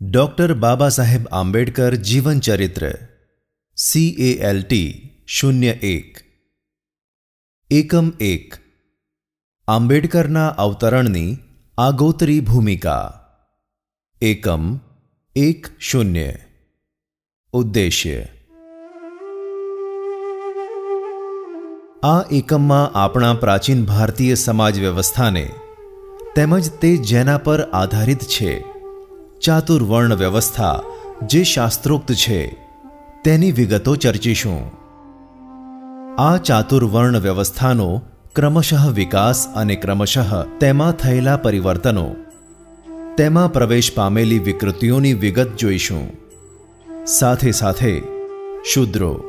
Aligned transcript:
Doctor 0.00 0.52
Baba 0.58 0.90
Saheb 0.90 1.28
Ambedkar 1.32 1.92
જીવન 2.02 2.40
ચરિત્ર 2.40 2.84
C 3.78 4.10
A 4.22 4.30
L 4.48 4.60
T 4.64 4.90
શૂન્ય 5.28 5.74
એક 5.86 6.20
એકમ 7.70 8.08
એક 8.22 8.56
આંબેડકરના 9.68 10.48
અવતરણની 10.58 11.30
આગોતરી 11.78 12.40
ભૂમિકા 12.42 13.06
એકમ 14.22 14.66
એક 15.36 15.70
શૂન્ય 15.82 16.28
ઉદ્દેશ્ય 17.54 18.20
આ 22.04 22.20
એકમમાં 22.32 22.94
આપણા 22.98 23.34
પ્રાચીન 23.38 23.82
ભારતીય 23.86 24.38
સમાજ 24.40 24.78
વ્યવસ્થાને 24.80 25.46
તેમજ 26.34 26.70
તે 26.80 26.94
જેના 27.06 27.40
પર 27.40 27.60
આધારિત 27.72 28.24
છે 28.28 28.52
ચાતુર્વર્ણ 29.41 30.15
વ્યવસ્થા 30.15 30.81
જે 31.23 31.43
શાસ્ત્રોક્ત 31.43 32.11
છે, 32.13 32.47
તેની 33.23 33.51
વિગતો 33.51 33.95
ચર્ચીશું. 33.95 34.71
આ 36.21 36.37
ચાતુર્વર્ણ 36.37 37.17
વ્યવસ્થાનો 37.17 38.01
ક્રમશઃ 38.35 38.89
વિકાસ 38.89 39.47
અને 39.55 39.75
ક્રમશઃ 39.75 40.45
તેમાં 40.59 40.91
થયેલા 40.91 41.37
પરિવર્તનો. 41.37 42.15
તેમાં 43.17 43.53
પ્રવેશ 43.53 43.95
પામેલી 43.95 44.39
વિકૃતિઓની 44.39 45.13
વિગત 45.13 45.57
જોઈશું. 45.57 46.09
સાથે 47.05 47.51
સાથે, 47.51 48.01
શુદ્રો, 48.73 49.23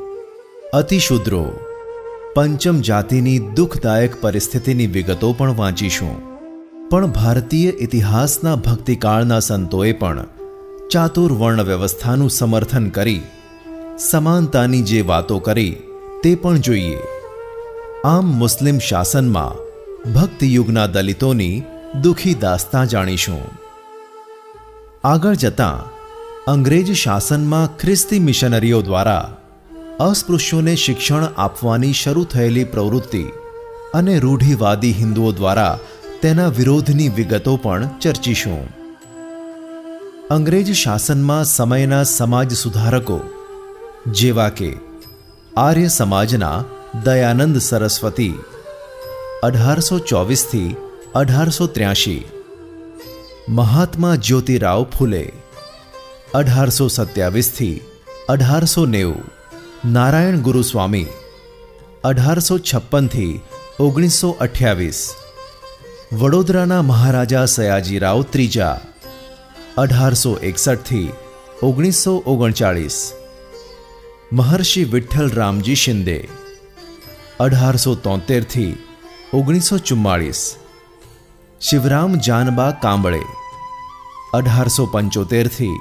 અતિશુદ્રો, 0.73 1.53
પંચમ 2.35 2.81
જાતિની 2.81 3.39
દુઃખદાયક 3.39 4.21
પરિસ્થિતિની 4.21 4.87
વિગતો 4.87 5.33
પણ 5.33 5.57
વાંચીશું. 5.57 6.30
પણ 6.91 7.07
ભારતીય 7.07 7.73
ઇતિહાસના 7.81 8.55
ભક્તિકાળના 8.57 9.41
સંતોએ 9.41 9.93
પણ 9.93 10.21
ચાતુર્વર્ણ 10.91 11.63
વ્યવસ્થાનું 11.63 12.31
સમર્થન 12.31 12.89
કરી, 12.89 13.21
સમાનતાની 13.99 14.81
જે 14.83 15.01
વાતો 15.01 15.39
કરી 15.39 15.75
તે 16.23 16.33
પણ 16.35 16.57
જોઈએ. 16.59 16.99
આમ 18.05 18.33
મુસ્લિમ 18.39 18.79
શાસનમાં 18.79 19.61
ભક્તિયુગના 20.13 20.87
દલિતોની 20.87 21.63
દુઃખી 22.03 22.35
દાસ્તા 22.35 22.85
જાણીશું. 22.85 23.45
આગળ 25.05 25.35
જતાં, 25.35 25.87
અંગ્રેજ 26.53 26.93
શાસનમાં 26.97 27.77
ખ્રિસ્તી 27.77 28.19
મિશનરીઓ 28.19 28.83
દ્વારા 28.83 29.37
અસ્પૃશ્યોને 30.01 30.75
શિક્ષણ 30.77 31.29
આપવાની 31.37 31.93
શરૂ 31.93 32.25
થયેલી 32.25 32.65
પ્રવૃત્તિ 32.65 33.25
અને 33.95 34.19
રૂઢિવાદી 34.19 34.93
હિન્દુઓ 34.93 35.33
દ્વારા 35.33 35.79
તેના 36.22 36.54
વિરોધની 36.54 37.14
વિગતો 37.14 37.54
પણ 37.60 37.94
ચર્ચીશું 38.02 38.64
અંગ્રેજ 40.30 40.70
શાસનમાં 40.76 41.50
સમયના 41.50 42.06
સમાજ 42.10 42.56
સુધારકો 42.60 43.18
જેવા 44.14 44.52
કે 44.58 44.72
આર્ય 45.60 45.90
સમાજના 45.92 46.58
દયાનંદ 47.04 47.58
સરસ્વતી 47.62 48.34
અઢારસો 49.44 49.98
ચોવીસથી 50.06 50.70
અઢારસો 51.16 51.68
ત્ર્યાસી 51.70 52.22
મહાત્મા 53.54 54.16
જ્યોતિરાવ 54.22 54.86
ફૂલે 54.92 55.24
અઢારસો 56.34 56.88
સત્યાવીસથી 56.94 57.76
અઢારસો 58.30 58.86
નેવું 58.88 59.92
નારાયણ 59.92 60.42
ગુરુસ્વામી 60.42 61.10
અઢારસો 62.04 62.58
છપ્પનથી 62.64 63.34
ઓગણીસો 63.80 64.30
અઠ્યાવીસ 64.40 65.02
વડોદરાના 66.13 66.83
મહારાજા 66.83 67.45
સયાજીરાવ 67.45 68.23
ત્રીજા, 68.23 68.81
અઢારસો 69.79 70.37
એકસઠથી 70.37 71.13
ઓગણીસો 71.63 72.23
ઓગણચાળીસ. 72.27 73.13
મહર્ષિ 74.33 74.85
વિઠ્ઠલ 74.85 75.31
રામજી 75.31 75.75
શિંદે, 75.75 76.29
અઢારસો 77.41 77.95
તોતેરથી 77.95 78.75
ઓગણીસો 79.35 79.79
ચુમ્માળીસ. 79.79 80.57
શિવરામ 81.61 82.15
જાનબા 82.15 82.71
કાંબળે, 82.71 83.23
અઢારસો 84.35 84.87
પંચોતેરથી 84.87 85.81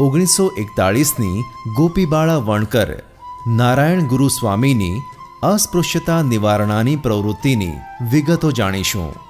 ઓગણીસો 0.00 0.50
એકતાળીસની 0.58 1.42
ગોપીબાળા 1.76 2.36
વણકર, 2.36 3.02
નારાયણ 3.46 4.06
ગુરુ 4.06 4.28
સ્વામીની 4.28 5.02
અસ્પૃશ્યતા 5.42 6.22
નિવારણાની 6.22 6.96
પ્રવૃત્તિની 6.96 7.74
વિગતો 8.10 8.50
જાણીશું. 8.50 9.29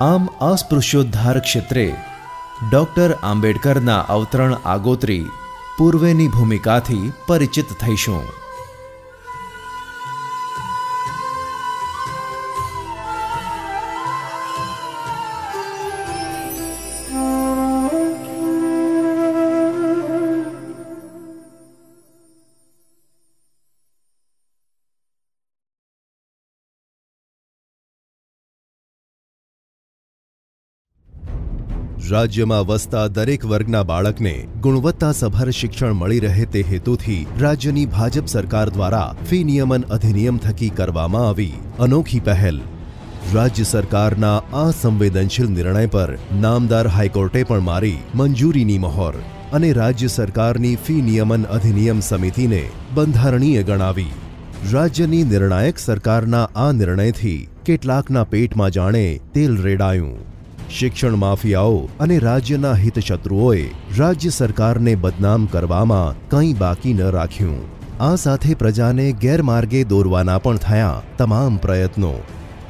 આમ 0.00 0.22
અસ્પૃશ્યોદ્ધાર 0.40 1.38
ક્ષેત્રે 1.40 1.84
ડૉક્ટર 2.70 3.12
આંબેડકરના 3.22 4.06
અવતરણ 4.08 4.54
આગોતરી 4.64 5.30
પૂર્વેની 5.78 6.28
ભૂમિકાથી 6.28 7.12
પરિચિત 7.26 7.66
થઈશું. 7.78 8.43
રાજ્યમાં 32.10 32.64
વસતા 32.68 33.02
દરેક 33.16 33.44
વર્ગના 33.50 33.84
બાળકને 33.90 34.32
ગુણવત્તાસભર 34.64 35.52
શિક્ષણ 35.58 35.94
મળી 35.98 36.24
રહે 36.24 36.46
તે 36.56 36.62
હેતુથી 36.70 37.20
રાજ્યની 37.42 37.84
ભાજપ 37.94 38.26
સરકાર 38.32 38.64
દ્વારા 38.74 39.06
ફી 39.30 39.46
નિયમન 39.50 39.86
અધિનિયમ 39.96 40.40
થકી 40.46 40.68
કરવામાં 40.80 41.28
આવી 41.28 41.60
અનોખી 41.86 42.20
પહેલ. 42.26 42.58
રાજ્ય 43.36 43.68
સરકારના 43.70 44.34
આ 44.62 44.66
સંવેદનશીલ 44.80 45.54
નિર્ણય 45.54 45.86
પર 45.94 46.10
નામદાર 46.42 46.82
હાઈકોર્ટે 46.96 47.46
પણ 47.52 47.64
મારી 47.70 47.94
મંજૂરીની 48.22 48.82
મહોર 48.84 49.14
અને 49.58 49.70
રાજ્ય 49.80 50.12
સરકારની 50.18 50.74
ફી 50.84 51.00
નિયમન 51.08 51.48
અધિનિયમ 51.56 52.04
સમિતિને 52.10 52.62
બંધારણીય 52.94 53.64
ગણાવી. 53.72 54.12
રાજ્યની 54.74 55.24
નિર્ણાયક 55.32 55.82
સરકારના 55.86 56.44
આ 56.66 56.70
નિર્ણયથી 56.82 57.40
કેટલાકના 57.64 58.28
પેટમાં 58.36 58.78
જાણે 58.78 59.04
તેલ 59.34 59.60
રેડાયું. 59.70 60.33
શિક્ષણ 60.71 61.19
માફિયાઓ 61.19 61.77
અને 61.99 62.17
રાજ્યના 62.21 62.77
હિતશત્રુઓએ 62.79 63.61
રાજ્ય 63.97 64.33
સરકારને 64.33 64.95
બદનામ 64.99 65.47
કરવામાં 65.49 66.25
કંઈ 66.29 66.55
બાકી 66.59 66.93
ન 66.93 67.05
રાખ્યું 67.13 67.61
આ 68.01 68.17
સાથે 68.19 68.51
પ્રજાને 68.57 69.05
ગેરમાર્ગે 69.21 69.79
દોરવાના 69.87 70.41
પણ 70.41 70.61
થયા 70.61 70.99
તમામ 71.17 71.55
પ્રયત્નો 71.59 72.11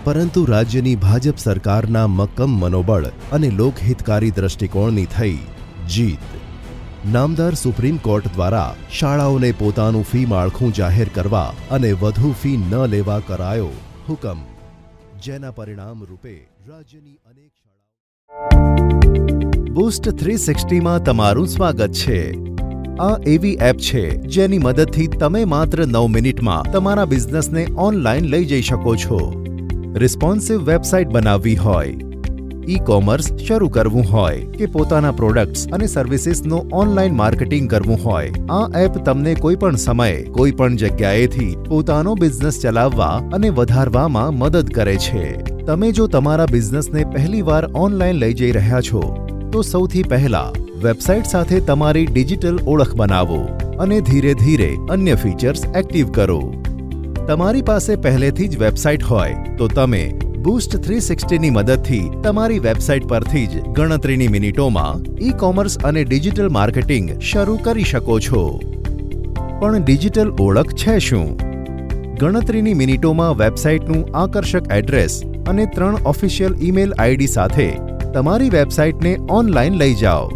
પરંતુ 0.04 0.44
રાજ્યની 0.48 0.98
ભાજપ 1.00 1.42
સરકારના 1.42 2.06
મક્કમ 2.10 2.54
મનોબળ 2.60 3.10
અને 3.32 3.50
લોકહિતકારી 3.56 4.32
દ્રષ્ટિકોણની 4.34 5.10
થઈ 5.12 5.36
જીત 5.90 6.40
નામદાર 7.08 7.52
સુપ્રીમ 7.58 8.00
કોર્ટ 8.02 8.32
દ્વારા 8.32 8.70
શાળાઓને 8.94 9.52
પોતાનું 9.58 10.08
ફી 10.08 10.24
માળખું 10.28 10.74
જાહેર 10.76 11.10
કરવા 11.12 11.46
અને 11.72 11.92
વધુ 11.98 12.32
ફી 12.38 12.58
ન 12.60 12.76
લેવા 12.90 13.22
કરાયો 13.26 13.72
હુકમ 14.08 14.42
જેના 15.22 15.54
પરિણામ 15.54 16.04
રૂપે 16.06 16.36
રાજ્યની 16.68 17.18
અનેક 17.26 17.43
બુસ્ટ 19.75 20.09
થ્રી 20.09 20.39
સિક્સટીમાં 20.39 21.05
તમારું 21.05 21.47
સ્વાગત 21.47 21.93
છે. 21.93 22.35
આ 23.01 23.17
એવી 23.27 23.57
એપ 23.61 23.77
છે 23.77 24.19
જેની 24.19 24.59
મદદથી 24.59 25.07
તમે 25.07 25.45
માત્ર 25.45 25.87
નવ 25.87 26.09
મિનિટમાં 26.09 26.63
તમારા 26.73 27.05
બિઝનેસને 27.05 27.67
ઓનલાઈન 27.77 28.25
લઈ 28.25 28.45
જઈ 28.45 28.63
શકો 28.63 28.97
છો. 28.97 29.45
રિસ્પોન્સિવ 29.95 30.67
વેબસાઇટ 30.67 31.09
બનાવવી 31.09 31.57
હોય 31.57 31.93
ઈ 32.69 32.79
કોમર્સ 32.79 33.33
શરૂ 33.47 33.69
કરવું 33.69 34.05
હોય 34.05 34.47
કે 34.47 34.67
પોતાના 34.67 35.11
પ્રોડક્ટ્સ 35.11 35.67
અને 35.69 35.87
સર્વિસીસનું 35.87 36.69
ઓનલાઈન 36.73 37.15
માર્કેટિંગ 37.15 37.71
કરવું 37.71 38.05
હોય, 38.05 38.31
આ 38.51 38.79
એપ 38.79 39.05
તમને 39.05 39.35
કોઈ 39.35 39.55
પણ 39.55 39.77
સમયે, 39.77 40.23
કોઈ 40.23 40.51
પણ 40.51 40.77
જગ્યાએથી 40.77 41.57
પોતાનો 41.69 42.15
બિઝનેસ 42.15 42.61
ચલાવવા 42.61 43.23
અને 43.33 43.49
વધારવામાં 43.49 44.35
મદદ 44.35 44.71
કરે 44.71 44.97
છે. 44.97 45.54
તમે 45.69 45.89
જો 45.97 46.05
તમારા 46.07 46.47
બિઝનેસને 46.47 47.03
પહેલીવાર 47.13 47.67
ઓનલાઈન 47.83 48.19
લઈ 48.23 48.35
જઈ 48.39 48.49
રહ્યા 48.57 48.81
છો, 48.89 49.01
તો 49.53 49.63
સૌથી 49.63 50.03
પહેલા 50.03 50.53
વેબસાઇટ 50.83 51.31
સાથે 51.31 51.61
તમારી 51.61 52.03
ડિજિટલ 52.11 52.59
ઓળખ 52.73 52.93
બનાવો 52.95 53.39
અને 53.85 54.01
ધીરે 54.01 54.35
ધીરે 54.43 54.69
અન્ય 54.97 55.15
ફીચર્સ 55.15 55.65
એક્ટિવ 55.83 56.13
કરો. 56.13 56.37
તમારી 57.31 57.63
પાસે 57.63 57.97
પહેલેથી 57.97 58.49
જ 58.49 58.61
વેબસાઇટ 58.65 59.09
હોય, 59.13 59.57
તો 59.59 59.69
તમે 59.69 60.05
બૂસ્ટ 60.21 60.77
થ્રી 60.77 61.01
સિક્સટીની 61.01 61.51
મદદથી 61.51 62.13
તમારી 62.23 62.59
વેબસાઇટ 62.59 63.09
પરથી 63.09 63.47
જ 63.47 63.67
ગણતરીની 63.81 64.29
મિનિટોમાં 64.29 65.05
ઈ 65.23 65.35
કોમર્સ 65.47 65.79
અને 65.79 66.05
ડિજિટલ 66.05 66.55
માર્કેટિંગ 66.61 67.13
શરૂ 67.33 67.57
કરી 67.57 67.85
શકો 67.85 68.19
છો. 68.21 68.49
પણ 69.61 69.83
ડિજિટલ 69.83 70.39
ઓળખ 70.39 70.81
છે 70.87 70.99
શું? 70.99 71.37
ગણતરીની 72.19 72.75
મિનિટોમાં 72.75 73.39
વેબસાઇટનું 73.39 74.11
આકર્ષક 74.15 74.77
એડ્રેસ 74.83 75.25
અને 75.48 75.64
ત્રણ 75.68 76.10
ઓફિશિયલ 76.12 76.58
ઈમેલ 76.62 76.98
આઈડી 76.98 77.30
સાથે 77.30 77.70
તમારી 78.14 78.52
વેબસાઇટને 78.52 79.14
ઓનલાઈન 79.32 79.78
લઈ 79.78 79.96
જાઓ 79.98 80.28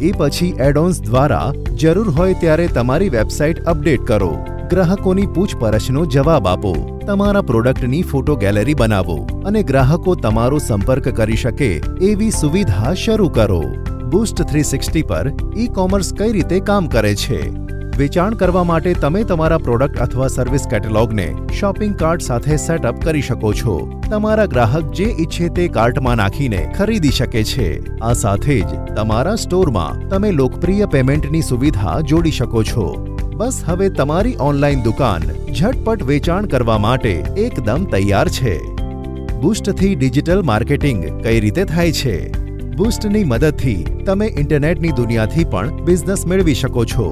એ 0.00 0.12
પછી 0.14 0.52
એડોન્સ 0.62 1.00
દ્વારા 1.02 1.46
જરૂર 1.76 2.12
હોય 2.12 2.38
ત્યારે 2.40 2.68
તમારી 2.72 3.10
વેબસાઇટ 3.10 3.64
અપડેટ 3.66 4.06
કરો 4.06 4.30
ગ્રાહકોની 4.68 5.26
પૂછપરછનો 5.30 6.04
જવાબ 6.10 6.48
આપો 6.48 6.72
તમારા 7.02 7.44
પ્રોડક્ટની 7.44 8.04
ફોટો 8.04 8.36
ગેલેરી 8.36 8.76
બનાવો 8.76 9.18
અને 9.44 9.60
ગ્રાહકો 9.64 10.16
તમારો 10.20 10.58
સંપર્ક 10.60 11.12
કરી 11.14 11.38
શકે 11.38 11.70
એવી 12.08 12.32
સુવિધા 12.34 12.96
શરૂ 12.96 13.30
કરો 13.32 13.60
બુસ્ટ 14.08 14.42
થ્રી 14.44 14.64
સિક્સટી 14.64 15.04
પર 15.04 15.32
ઈ 15.56 15.68
કોમર્સ 15.74 16.12
કઈ 16.14 16.32
રીતે 16.32 16.58
કામ 16.64 16.88
કરે 16.88 17.14
છે 17.16 17.40
વેચાણ 17.94 18.36
કરવા 18.36 18.64
માટે 18.64 18.88
તમે 18.98 19.22
તમારા 19.26 19.60
પ્રોડક્ટ 19.60 20.00
અથવા 20.04 20.28
સર્વિસ 20.30 20.64
કેટેલોગને 20.68 21.26
શોપિંગ 21.54 21.96
કાર્ટ 21.96 22.24
સાથે 22.24 22.52
સેટઅપ 22.60 23.02
કરી 23.02 23.24
શકો 23.24 23.52
છો 23.56 23.76
તમારા 24.06 24.46
ગ્રાહક 24.48 24.94
જે 24.94 25.08
ઈચ્છે 25.14 25.50
તે 25.54 25.66
કાર્ટમાં 25.72 26.20
નાખીને 26.20 26.60
ખરીદી 26.70 27.16
શકે 27.16 27.42
છે 27.46 27.68
આ 28.02 28.14
સાથે 28.18 28.54
જ 28.54 28.80
તમારા 28.92 29.36
સ્ટોરમાં 29.40 30.06
તમે 30.08 30.32
લોકપ્રિય 30.36 30.88
પેમેન્ટની 30.90 31.44
સુવિધા 31.44 31.98
જોડી 32.06 32.34
શકો 32.36 32.64
છો 32.66 32.88
બસ 33.34 33.60
હવે 33.66 33.88
તમારી 33.94 34.38
ઓનલાઈન 34.44 34.82
દુકાન 34.84 35.28
ઝટપટ 35.52 36.08
વેચાણ 36.08 36.48
કરવા 36.48 36.80
માટે 36.80 37.12
એકદમ 37.42 37.86
તૈયાર 37.90 38.26
છે 38.32 38.56
બુસ્ટથી 39.38 39.94
ડિજિટલ 39.94 40.44
માર્કેટિંગ 40.44 41.00
કઈ 41.20 41.38
રીતે 41.40 41.62
થાય 41.66 41.94
છે 41.94 42.16
બુસ્ટની 42.76 43.24
મદદથી 43.26 44.04
તમે 44.04 44.28
ઇન્ટરનેટની 44.34 44.94
દુનિયાથી 44.96 45.48
પણ 45.48 45.82
બિઝનેસ 45.84 46.26
મેળવી 46.26 46.56
શકો 46.56 46.86
છો 46.88 47.08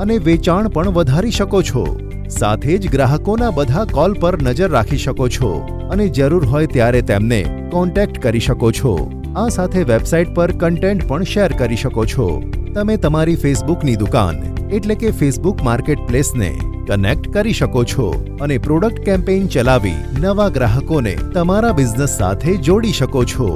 અને 0.00 0.16
વેચાણ 0.24 0.70
પણ 0.70 0.94
વધારી 0.94 1.34
શકો 1.34 1.62
છો 1.64 1.84
સાથે 2.30 2.72
જ 2.74 2.92
ગ્રાહકોના 2.92 3.52
બધા 3.54 3.86
કોલ 3.90 4.16
પર 4.16 4.34
નજર 4.40 4.70
રાખી 4.70 5.02
શકો 5.02 5.28
છો 5.30 5.52
અને 5.90 6.04
જરૂર 6.12 6.42
હોય 6.46 6.72
ત્યારે 6.72 7.02
તેમને 7.04 7.40
કોન્ટેક્ટ 7.72 8.20
કરી 8.20 8.46
શકો 8.46 8.72
છો 8.74 8.94
આ 9.34 9.48
સાથે 9.50 9.80
વેબસાઇટ 9.86 10.34
પર 10.34 10.48
કન્ટેન્ટ 10.56 11.06
પણ 11.06 11.28
શેર 11.28 11.48
કરી 11.54 11.78
શકો 11.78 12.06
છો 12.06 12.28
તમે 12.70 12.96
તમારી 13.00 13.38
ફેસબુકની 13.38 13.98
દુકાન 13.98 14.42
એટલે 14.70 14.96
કે 14.96 15.12
ફેસબુક 15.14 15.62
માર્કેટ 15.62 16.02
પ્લેસને 16.06 16.50
કનેક્ટ 16.88 17.30
કરી 17.32 17.54
શકો 17.54 17.84
છો 17.86 18.08
અને 18.40 18.56
પ્રોડક્ટ 18.60 19.00
કેમ્પેઇન 19.04 19.48
ચલાવી 19.48 19.96
નવા 20.18 20.50
ગ્રાહકોને 20.50 21.14
તમારા 21.32 21.76
બિઝનેસ 21.76 22.18
સાથે 22.18 22.52
જોડી 22.62 22.98
શકો 22.98 23.24
છો 23.28 23.50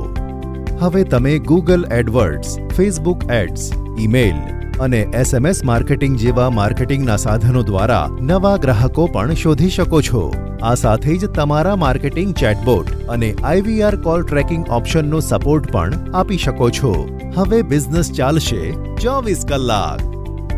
હવે 0.79 1.05
તમે 1.09 1.35
Google 1.45 1.87
AdWords 1.93 2.57
Facebook 2.73 3.29
ads 3.35 3.69
email 3.97 4.41
અને 4.81 5.01
એસએમએસ 5.15 5.63
માર્કેટિંગ 5.65 6.19
જેવા 6.19 6.51
માર્કેટિંગના 6.53 7.19
સાધનો 7.23 7.65
દ્વારા 7.65 8.05
નવા 8.27 8.55
ગ્રાહકો 8.61 9.09
પણ 9.11 9.41
શોધી 9.41 9.73
શકો 9.73 10.03
છો 10.03 10.23
આ 10.63 10.77
સાથે 10.77 11.11
જ 11.15 11.33
તમારા 11.35 11.79
માર્કેટિંગ 11.79 12.37
ચેટબોટ 12.37 12.95
અને 13.09 13.29
આઈવીઆર 13.29 13.95
કોલ 14.03 14.25
ટ્રેકિંગ 14.25 14.71
ઓપ્શનનો 14.73 15.25
સપોર્ટ 15.25 15.73
પણ 15.73 16.15
આપી 16.15 16.41
શકો 16.41 16.71
છો 16.75 16.95
હવે 17.33 17.61
બિઝનેસ 17.67 18.15
ચાલશે 18.15 18.63
ચોવીસ 18.99 19.45
કલાક 19.47 20.07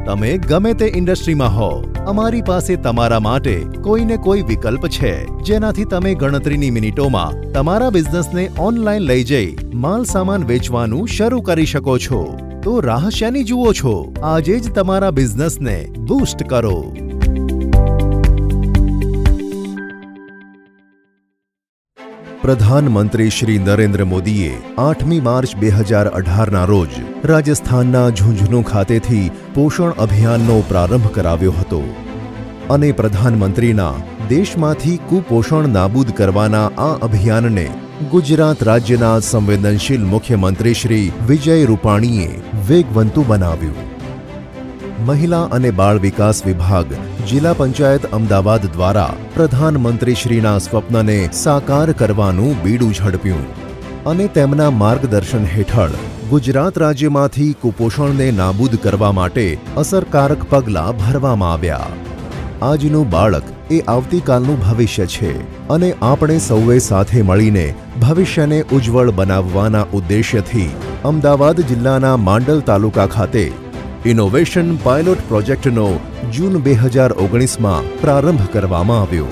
તમે 0.02 0.30
ગમે 0.44 0.74
તે 0.76 0.86
ઇન્ડસ્ટ્રીમાં 0.92 1.52
હો 1.52 1.70
અમારી 2.06 2.44
પાસે 2.44 2.72
તમારા 2.80 3.20
માટે 3.20 3.56
કોઈને 3.80 4.16
કોઈ 4.20 4.46
વિકલ્પ 4.46 4.86
છે 4.90 5.12
જેનાથી 5.42 5.88
તમે 5.88 6.14
ગણતરીની 6.16 6.72
મિનિટોમાં 6.72 7.42
તમારા 7.52 7.90
બિઝનેસને 7.90 8.46
ઓનલાઈન 8.60 9.06
લઈ 9.06 9.26
જઈ 9.26 9.76
માલ 9.84 10.08
સામાન 10.08 10.48
વેચવાનું 10.48 11.12
શરૂ 11.12 11.42
કરી 11.42 11.68
શકો 11.68 12.00
છો 12.00 12.22
તો 12.67 12.79
રાહ 12.79 13.09
શેની 13.09 13.43
જુઓ 13.43 13.73
છો. 13.73 14.13
આજે 14.23 14.59
જ 14.59 14.73
તમારા 14.73 15.11
બિઝનેસને 15.11 15.85
બૂસ્ટ 15.97 16.43
કરો. 16.43 16.93
પ્રધાનમંત્રી 22.41 23.29
શ્રી 23.29 23.57
નરેન્દ્ર 23.57 24.05
મોદીએ 24.05 24.57
આઠમી 24.77 25.19
માર્ચ 25.19 25.55
બે 25.55 25.69
હજાર 25.69 26.07
અઢારના 26.07 26.65
રોજ 26.65 26.89
રાજસ્થાનના 27.23 28.09
ઝુંઝુનુ 28.09 28.61
ખાતેથી 28.61 29.31
પોષણ 29.53 29.89
અભિયાનનો 29.89 30.63
પ્રારંભ 30.67 31.11
કરાવ્યો 31.11 31.51
હતો. 31.51 31.83
અને 32.69 32.91
પ્રધાનમંત્રીના 32.91 33.93
દેશમાંથી 34.29 34.99
કુપોષણ 35.09 35.69
નાબૂદ 35.69 36.09
કરવાના 36.09 36.67
આ 36.67 36.93
અભિયાનને 37.01 37.69
ગુજરાત 38.11 38.63
રાજ્યના 38.63 39.19
સંવેદનશીલ 39.19 40.05
મુખ્યમંત્રી 40.05 40.73
શ્રી 40.73 41.11
વિજય 41.27 41.65
રૂપાણીએ 41.65 42.41
વેગવંતુ 42.66 43.24
બનાવ્યું 43.24 43.90
મહિલા 45.06 45.42
અને 45.50 45.70
બાળ 45.72 46.00
વિકાસ 46.00 46.42
વિભાગ 46.44 46.94
જિલ્લા 47.24 47.56
પંચાયત 47.56 48.08
અમદાવાદ 48.12 48.68
દ્વારા 48.70 49.10
પ્રધાનમંત્રીશ્રીના 49.34 50.56
સ્વપ્નને 50.60 51.18
સાકાર 51.38 51.86
કરવાનું 51.96 52.58
બીડું 52.62 52.92
ઝડપ્યું 52.94 53.46
અને 54.06 54.26
તેમના 54.34 54.70
માર્ગદર્શન 54.76 55.48
હેઠળ 55.50 55.98
ગુજરાત 56.28 56.78
રાજ્યમાંથી 56.78 57.50
કુપોષણને 57.60 58.28
નાબૂદ 58.36 58.78
કરવા 58.82 59.12
માટે 59.14 59.46
અસરકારક 59.76 60.46
પગલાં 60.50 61.00
ભરવામાં 61.00 61.50
આવ્યા 61.50 61.90
આજનું 62.62 63.10
બાળક 63.10 63.52
એ 63.70 63.80
આવતીકાલનું 63.86 64.60
ભવિષ્ય 64.60 65.06
છે 65.08 65.32
અને 65.70 65.88
આપણે 66.02 66.38
સૌએ 66.42 66.78
સાથે 66.82 67.18
મળીને 67.22 67.66
ભવિષ્યને 68.00 68.58
ઉજ્જવળ 68.70 69.12
બનાવવાના 69.14 69.84
ઉદ્દેશ્યથી 69.94 70.70
અમદાવાદ 71.04 71.62
જિલ્લાના 71.66 72.16
માંડલ 72.22 72.64
તાલુકા 72.64 73.08
ખાતે 73.10 73.44
ઇનોવેશન 74.06 74.74
પાયલોટ 74.80 75.24
પ્રોજેક્ટનો 75.26 75.86
જૂન 76.32 76.60
બે 76.60 76.76
હજાર 76.80 77.08
ઓગણીસમાં 77.20 77.88
પ્રારંભ 77.98 78.44
કરવામાં 78.50 79.00
આવ્યો 79.00 79.30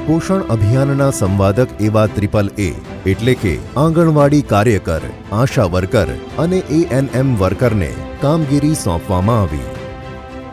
પોષણ 0.00 0.42
અભિયાનના 0.48 1.12
સંવાદક 1.14 1.70
એવા 1.82 2.08
ત્રિપલ 2.14 2.50
એ 2.60 2.70
એટલે 3.06 3.34
કે 3.36 3.52
આંગણવાડી 3.76 4.42
કાર્યકર 4.48 5.02
આશા 5.06 5.70
વર્કર 5.70 6.16
અને 6.38 6.58
એએનએમ 6.72 7.30
વર્કરને 7.38 7.90
કામગીરી 8.20 8.80
સોંપવામાં 8.80 9.40
આવી 9.40 9.70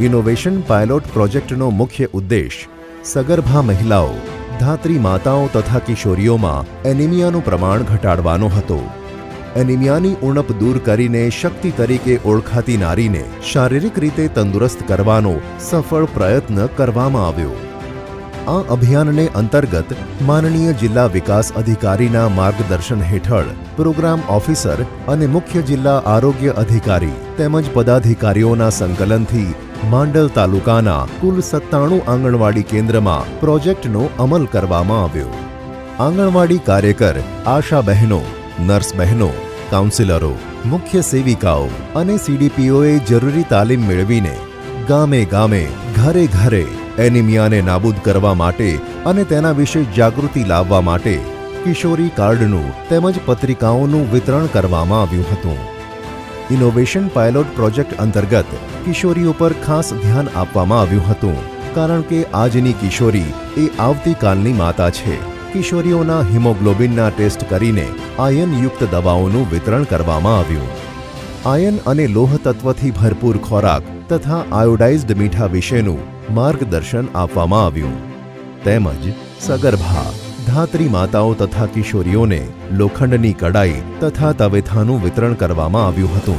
ઇનોવેશન 0.02 0.62
પાયલોટ 0.68 1.10
પ્રોજેક્ટનો 1.12 1.68
મુખ્ય 1.76 2.12
ઉદ્દેશ 2.14 2.60
સગર્ભા 3.07 3.63
મહિલાઓ, 3.63 4.15
ધાત્રી 4.61 5.03
માતાઓ 5.03 5.43
તથા 5.55 5.81
કિશોરીઓમાં 5.89 6.71
એનિમિયાનું 6.91 7.45
પ્રમાણ 7.49 7.85
ઘટાડવાનો 7.91 8.49
હતો. 8.49 8.79
એનિમિયાની 9.57 10.17
ઉણપ 10.29 10.51
દૂર 10.61 10.81
કરીને 10.87 11.23
શક્તિ 11.31 11.71
તરીકે 11.77 12.17
ઓળખાતી 12.33 12.79
નારીને 12.81 13.23
શારીરિક 13.51 14.01
રીતે 14.05 14.25
તંદુરસ્ત 14.39 14.83
કરવાનો 14.89 15.35
સફળ 15.61 16.09
પ્રયત્ન 16.15 16.59
કરવામાં 16.79 17.27
આવ્યો. 17.27 17.55
આ 18.49 18.57
અભિયાનને 18.77 19.27
અંતર્ગત 19.43 19.95
માનનીય 20.31 20.75
જિલ્લા 20.83 21.07
વિકાસ 21.15 21.53
અધિકારીના 21.63 22.27
માર્ગદર્શન 22.41 23.07
હેઠળ 23.13 23.55
પ્રોગ્રામ 23.79 24.27
ઓફિસર 24.39 24.77
અને 25.15 25.27
મુખ્ય 25.37 25.63
જિલ્લા 25.71 25.97
આરોગ્ય 26.15 26.59
અધિકારી 26.65 27.17
તેમજ 27.39 27.73
પદાધિકારીઓના 27.75 28.75
સંકલનથી 28.81 29.49
માંડલ 29.85 30.29
તાલુકાના 30.37 31.09
કુલ 31.21 31.41
સત્તાણું 31.49 32.07
આંગણવાડી 32.13 32.69
કેન્દ્રમાં 32.71 33.35
પ્રોજેક્ટનો 33.43 34.05
અમલ 34.25 34.47
કરવામાં 34.55 35.03
આવ્યો. 35.03 35.33
આંગણવાડી 36.05 36.65
કાર્યકર 36.69 37.17
આશા 37.55 37.83
બહેનો, 37.89 38.21
નર્સ 38.67 38.91
બહેનો, 39.01 39.31
કાઉન્સિલરો, 39.71 40.33
મુખ્ય 40.65 41.03
સેવિકાઓ 41.11 41.69
અને 41.95 42.17
સીડીપીઓએ 42.25 42.97
જરૂરી 43.11 43.47
તાલીમ 43.53 43.87
મેળવીને 43.91 44.35
ગામે 44.89 45.21
ગામે, 45.37 45.63
ઘરે 45.99 46.27
ઘરે 46.37 46.65
એનિમિયાને 46.99 47.63
નાબૂદ 47.71 48.03
કરવા 48.03 48.35
માટે 48.43 48.69
અને 49.05 49.25
તેના 49.33 49.57
વિશે 49.63 49.81
જાગૃતિ 50.01 50.45
લાવવા 50.53 50.85
માટે 50.91 51.17
કિશોરી 51.65 52.13
કાર્ડનું 52.19 52.77
તેમજ 52.91 53.25
પત્રિકાઓનું 53.27 54.13
વિતરણ 54.13 54.47
કરવામાં 54.47 55.01
આવ્યું 55.01 55.33
હતું. 55.33 55.76
ઇનોવેશન 56.52 57.10
પાયલોટ 57.12 57.56
પ્રોજેક્ટ 57.56 57.98
અંતર્ગત 58.00 58.54
કિશોરીઓ 58.82 59.34
પર 59.36 59.54
ખાસ 59.62 59.92
ધ્યાન 59.98 60.32
આપવામાં 60.36 60.82
આવ્યું 60.82 61.08
હતું 61.08 61.42
કારણ 61.76 62.06
કે 62.06 62.22
આજની 62.36 62.78
કિશોરી 62.80 63.28
એ 63.58 63.66
આવતીકાલની 63.80 64.56
માતા 64.58 64.92
છે 64.98 65.18
કિશોરીઓના 65.48 66.22
હિમોગ્લોબિનના 66.28 67.10
ટેસ્ટ 67.12 67.46
કરીને 67.48 67.86
આયનયુક્ત 68.20 68.88
દવાઓનું 68.90 69.50
વિતરણ 69.50 69.88
કરવામાં 69.88 70.38
આવ્યું 70.38 70.72
આયન 71.46 71.78
અને 71.86 72.06
લોહ 72.10 72.32
તત્વથી 72.40 72.96
ભરપૂર 72.96 73.38
ખોરાક 73.42 73.94
તથા 74.10 74.42
આયોડાઇઝ્ડ 74.42 75.16
મીઠા 75.20 75.52
વિશેનું 75.52 76.04
માર્ગદર્શન 76.34 77.14
આપવામાં 77.16 77.64
આવ્યું 77.64 77.98
તેમજ 78.64 79.08
સગર્ભા 79.42 80.25
ધાત્રી 80.57 80.91
માતાઓ 80.93 81.33
તથા 81.41 81.65
કિશોરીઓને 81.73 82.39
લોખંડની 82.81 83.33
કડાઈ 83.41 83.81
તથા 84.03 84.31
તવેથાનું 84.43 85.03
વિતરણ 85.03 85.35
કરવામાં 85.41 85.89
આવ્યું 85.89 86.15
હતું. 86.15 86.39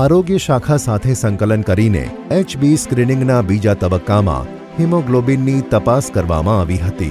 આરોગ્ય 0.00 0.42
શાખા 0.44 0.76
સાથે 0.84 1.14
સંકલન 1.20 1.64
કરીને 1.70 2.04
એચબી 2.36 2.76
સ્ક્રીનિંગના 2.82 3.38
બીજા 3.48 3.74
તબક્કામાં 3.80 4.52
હિમોગ્લોબિનની 4.76 5.56
તપાસ 5.72 6.12
કરવામાં 6.18 6.60
આવી 6.60 6.78
હતી. 6.84 7.10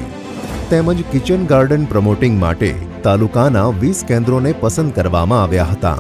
તેમજ 0.72 1.04
કિચન 1.12 1.44
ગાર્ડન 1.52 1.90
પ્રમોટિંગ 1.92 2.40
માટે 2.46 2.72
તાલુકાના 3.08 3.68
વીસ 3.84 4.06
કેન્દ્રોને 4.14 4.50
પસંદ 4.64 4.96
કરવામાં 5.00 5.44
આવ્યા 5.44 5.70
હતા. 5.74 6.00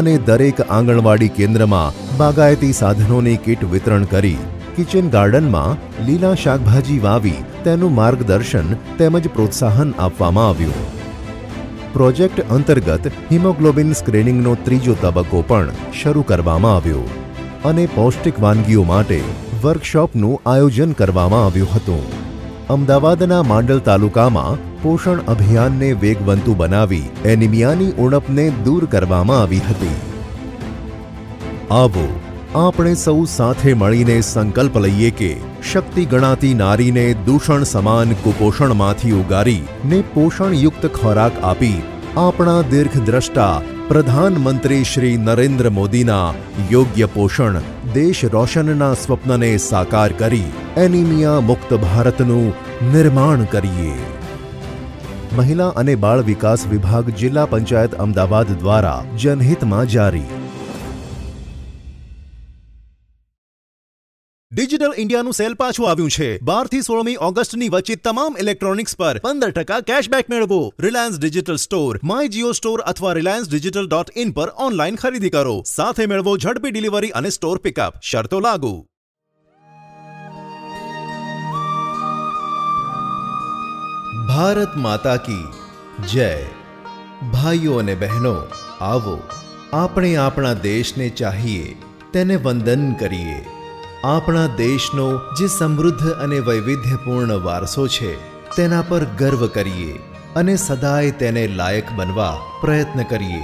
અને 0.00 0.14
દરેક 0.30 0.66
આંગણવાડી 0.68 1.32
કેન્દ્રમાં 1.42 2.02
બાગાયતી 2.22 2.74
સાધનોની 2.82 3.38
કીટ 3.46 3.70
વિતરણ 3.76 4.10
કરી 4.16 4.36
કિચન 4.74 5.14
ગાર્ડનમાં 5.18 5.88
લીલા 6.08 6.36
શાકભાજી 6.46 7.00
વાવી 7.08 7.38
તેનું 7.66 7.96
માર્ગદર્શન 7.98 8.68
તેમજ 8.98 9.28
પ્રોત્સાહન 9.36 9.92
આપવામાં 10.06 10.48
આવ્યું. 10.50 10.88
પ્રોજેક્ટ 11.94 12.40
અંતર્ગત 12.56 13.10
હિમોગ્લોબિન 13.30 13.92
સ્ક્રીનિંગનો 14.00 14.54
ત્રીજો 14.66 14.94
તબક્કો 15.02 15.42
પણ 15.48 15.92
શરૂ 16.00 16.24
કરવામાં 16.30 16.74
આવ્યો 16.74 17.04
અને 17.70 17.84
પૌષ્ટિક 17.94 18.42
વાનગીઓ 18.44 18.84
માટે 18.90 19.20
વર્કશોપનું 19.62 20.40
આયોજન 20.52 20.92
કરવામાં 21.00 21.46
આવ્યું 21.46 21.72
હતું. 21.74 22.04
અમદાવાદના 22.74 23.42
માંડલ 23.50 23.80
તાલુકામાં 23.88 24.60
પોષણ 24.82 25.20
અભિયાનને 25.32 25.88
વેગવંતુ 26.04 26.54
બનાવી 26.60 27.10
એનિમિયાની 27.32 27.94
ઉણપને 28.04 28.46
દૂર 28.64 28.86
કરવામાં 28.94 29.40
આવી 29.40 29.62
હતી. 29.68 29.98
આવો 31.80 32.06
આપણે 32.55 32.95
સૌ 32.97 33.17
સાથે 33.29 33.69
મળીને 33.75 34.17
સંકલ્પ 34.19 34.81
લઈએ 34.81 35.11
કે 35.19 35.31
શક્તિ 35.65 36.03
ગણાતી 36.07 36.55
નારીને 36.57 37.05
દૂષણ 37.25 37.65
સમાન 37.69 38.15
કુપોષણમાંથી 38.21 39.15
ઉગારી 39.17 39.61
ને 39.85 40.01
પોષણયુક્ત 40.11 40.85
ખોરાક 40.93 41.39
આપી 41.45 41.77
આપણા 42.17 42.59
દીર્ઘદ્રષ્ટા 42.69 43.53
પ્રધાનમંત્રી 43.87 44.85
શ્રી 44.85 45.17
નરેન્દ્ર 45.21 45.71
મોદીના 45.73 46.35
યોગ્ય 46.69 47.09
પોષણ 47.09 47.57
દેશ 47.93 48.21
રોશનના 48.31 48.93
સ્વપ્નને 48.97 49.49
સાકાર 49.63 50.07
કરી 50.15 50.53
એનિમિયા 50.79 51.43
મુક્ત 51.45 51.75
ભારતનું 51.81 52.47
નિર્માણ 52.89 53.45
કરીએ 53.49 53.97
મહિલા 55.33 55.69
અને 55.75 55.93
બાળ 55.99 56.25
વિકાસ 56.25 56.65
વિભાગ 56.69 57.13
જિલ્લા 57.17 57.45
પંચાયત 57.51 58.01
અમદાવાદ 58.01 58.57
દ્વારા 58.57 58.97
જનહિતમાં 59.17 59.93
જારી 59.93 60.27
ડિજિટલ 64.59 64.93
ઇન્ડિયાનું 64.95 65.35
સેલ 65.35 65.53
પાછું 65.55 65.85
આવ્યું 65.85 66.11
છે 66.13 66.25
બારથી 66.43 66.83
સોળમી 66.83 67.15
ઓગસ્ટની 67.21 67.69
વચ્ચે 67.69 67.95
તમામ 68.01 68.35
ઇલેક્ટ્રોનિક્સ 68.37 68.93
પર 68.95 69.17
પંદર 69.21 69.53
ટકા 69.53 69.79
કેશબેક 69.83 70.29
મેળવો 70.29 70.59
Reliance 70.79 71.17
Digital 71.17 71.57
store 71.59 71.99
my 72.03 72.29
Jio 72.29 72.51
store 72.53 72.83
અથવા 72.85 73.13
રિલાયન્સ 73.17 73.49
ડિજિટલ 73.49 73.87
ડોટ 73.87 74.11
ઇન 74.17 74.33
પર 74.33 74.51
ઓનલાઈન 74.61 74.99
ખરીદી 75.01 75.31
કરો 75.33 75.55
સાથે 75.67 76.05
મેળવો 76.07 76.35
ઝડપી 76.37 76.71
ડિલિવરી 76.71 77.09
અને 77.13 77.31
સ્ટોર 77.31 77.61
પિકઅપ 77.61 77.97
શરતો 78.03 78.39
લાગુ 78.41 78.71
ભારત 84.29 84.79
માતા 84.81 85.17
કી 85.23 85.41
જય 86.07 86.29
ભાઈઓ 87.33 87.75
અને 87.79 87.93
બહેનો 87.97 88.37
આવો 88.85 89.17
આપણે 89.75 90.15
આપણા 90.21 90.55
દેશને 90.63 91.05
ચાહીએ 91.17 91.77
તેને 92.11 92.41
વંદન 92.41 92.89
કરીએ 92.97 93.37
આપણા 94.04 94.46
દેશનો 94.46 95.20
જે 95.38 95.46
સમૃદ્ધ 95.46 96.02
અને 96.02 96.38
વૈવિધ્યપૂર્ણ 96.38 97.32
વારસો 97.32 97.88
છે, 97.88 98.16
તેના 98.56 98.82
પર 98.82 99.04
ગર્વ 99.04 99.46
કરીએ 99.46 100.00
અને 100.36 100.56
સદાય 100.56 101.10
તેને 101.10 101.46
લાયક 101.46 101.92
બનવા 101.96 102.36
પ્રયત્ન 102.60 103.02
કરીએ. 103.02 103.42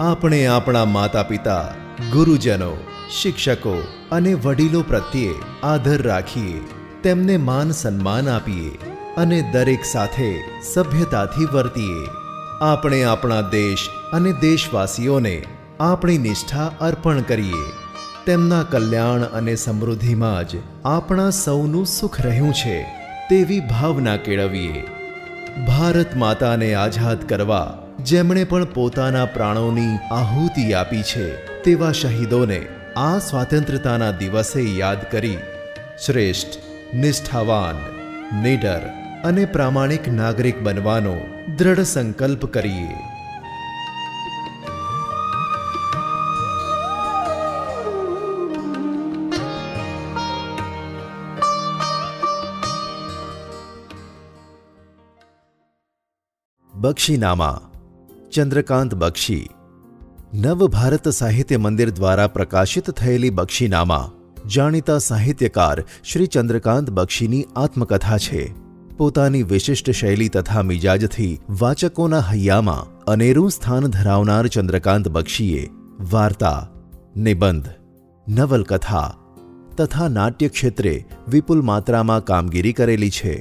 આપણે 0.00 0.46
આપણા 0.46 0.84
માતા 0.84 1.22
પિતા 1.22 1.74
ગુરુજનો, 2.12 2.76
શિક્ષકો 3.22 3.82
અને 4.12 4.34
વડીલો 4.34 4.82
પ્રત્યે 4.82 5.34
આદર 5.62 6.02
રાખીએ, 6.02 6.60
તેમને 7.02 7.36
માન 7.36 7.70
સન્માન 7.70 8.28
આપીએ 8.28 8.70
અને 9.16 9.50
દરેક 9.52 9.84
સાથે 9.84 10.44
સભ્યતાથી 10.74 11.44
વર્તીએ. 11.44 12.08
આપણે 12.60 13.04
આપણા 13.04 13.40
દેશ 13.40 13.88
અને 14.12 14.32
દેશવાસીઓને 14.32 15.44
આપણી 15.80 16.18
નિષ્ઠા 16.18 16.72
અર્પણ 16.80 17.20
કરીએ. 17.20 17.83
તેમના 18.26 18.62
કલ્યાણ 18.62 19.24
અને 19.38 19.54
સમૃદ્ધિમાં 19.54 20.48
જ 20.48 20.60
આપણા 20.84 21.30
સૌનું 21.30 21.86
સુખ 21.86 22.20
રહ્યું 22.20 22.52
છે 22.52 22.76
તેવી 23.30 23.60
ભાવના 23.60 24.16
કેળવીએ. 24.16 24.84
ભારત 25.66 26.16
માતાને 26.16 26.70
આઝાદ 26.74 27.28
કરવા 27.28 27.78
જેમણે 28.00 28.44
પણ 28.44 28.64
પોતાના 28.64 29.26
પ્રાણોની 29.26 29.98
આહુતિ 30.12 30.66
આપી 30.72 31.02
છે 31.02 31.26
તેવા 31.62 31.92
શહીદોને 31.92 32.60
આ 32.96 33.18
સ્વાતંત્રતાના 33.18 34.10
દિવસે 34.10 34.62
યાદ 34.62 35.02
કરી 35.10 35.38
શ્રેષ્ઠ, 36.06 36.58
નિષ્ઠાવાન, 36.94 37.78
નિડર 38.42 38.82
અને 39.24 39.44
પ્રામાણિક 39.44 40.08
નાગરિક 40.12 40.62
બનવાનો 40.62 41.16
દ્રઢ 41.56 41.80
સંકલ્પ 41.80 42.46
કરીએ. 42.46 43.13
બક્ષીનામા 56.83 57.55
ચંદ્રકાંત 58.31 58.93
બક્ષી 58.95 59.47
નવ 60.35 60.67
ભારત 60.67 61.09
સાહિત્ય 61.11 61.59
મંદિર 61.59 61.89
દ્વારા 61.91 62.27
પ્રકાશિત 62.29 62.91
થયેલી 62.93 63.31
બક્ષીનામા 63.31 64.05
જાણીતા 64.53 64.99
સાહિત્યકાર 64.99 65.83
શ્રી 66.03 66.29
ચંદ્રકાંત 66.29 66.93
બક્ષીની 66.93 67.41
આત્મકથા 67.57 68.19
છે 68.19 68.45
પોતાની 68.95 69.43
વિશિષ્ટ 69.45 69.91
શૈલી 69.95 70.29
તથા 70.29 70.63
મિજાજથી 70.63 71.33
વાચકોના 71.59 72.23
હૈયામાં 72.23 72.95
અનેરું 73.07 73.51
સ્થાન 73.51 73.91
ધરાવનાર 73.91 74.45
ચંદ્રકાંત 74.49 75.11
બક્ષીએ 75.11 75.67
વાર્તા 76.11 76.57
નિબંધ 77.23 77.71
નવલકથા 78.27 79.07
તથા 79.77 80.11
નાટ્ય 80.13 80.49
ક્ષેત્રે 80.49 80.97
વિપુલ 81.29 81.67
માત્રામાં 81.67 82.27
કામગીરી 82.27 82.75
કરેલી 82.75 83.15
છે 83.15 83.39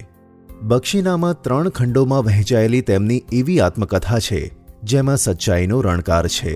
બક્ષીનામાં 0.64 1.42
ત્રણ 1.42 1.70
ખંડોમાં 1.70 2.24
વહેંચાયેલી 2.24 2.82
તેમની 2.82 3.24
એવી 3.32 3.60
આત્મકથા 3.60 4.20
છે, 4.20 4.54
જેમાં 4.84 5.18
સચ્ચાઈનો 5.18 5.82
રણકાર 5.82 6.28
છે. 6.28 6.54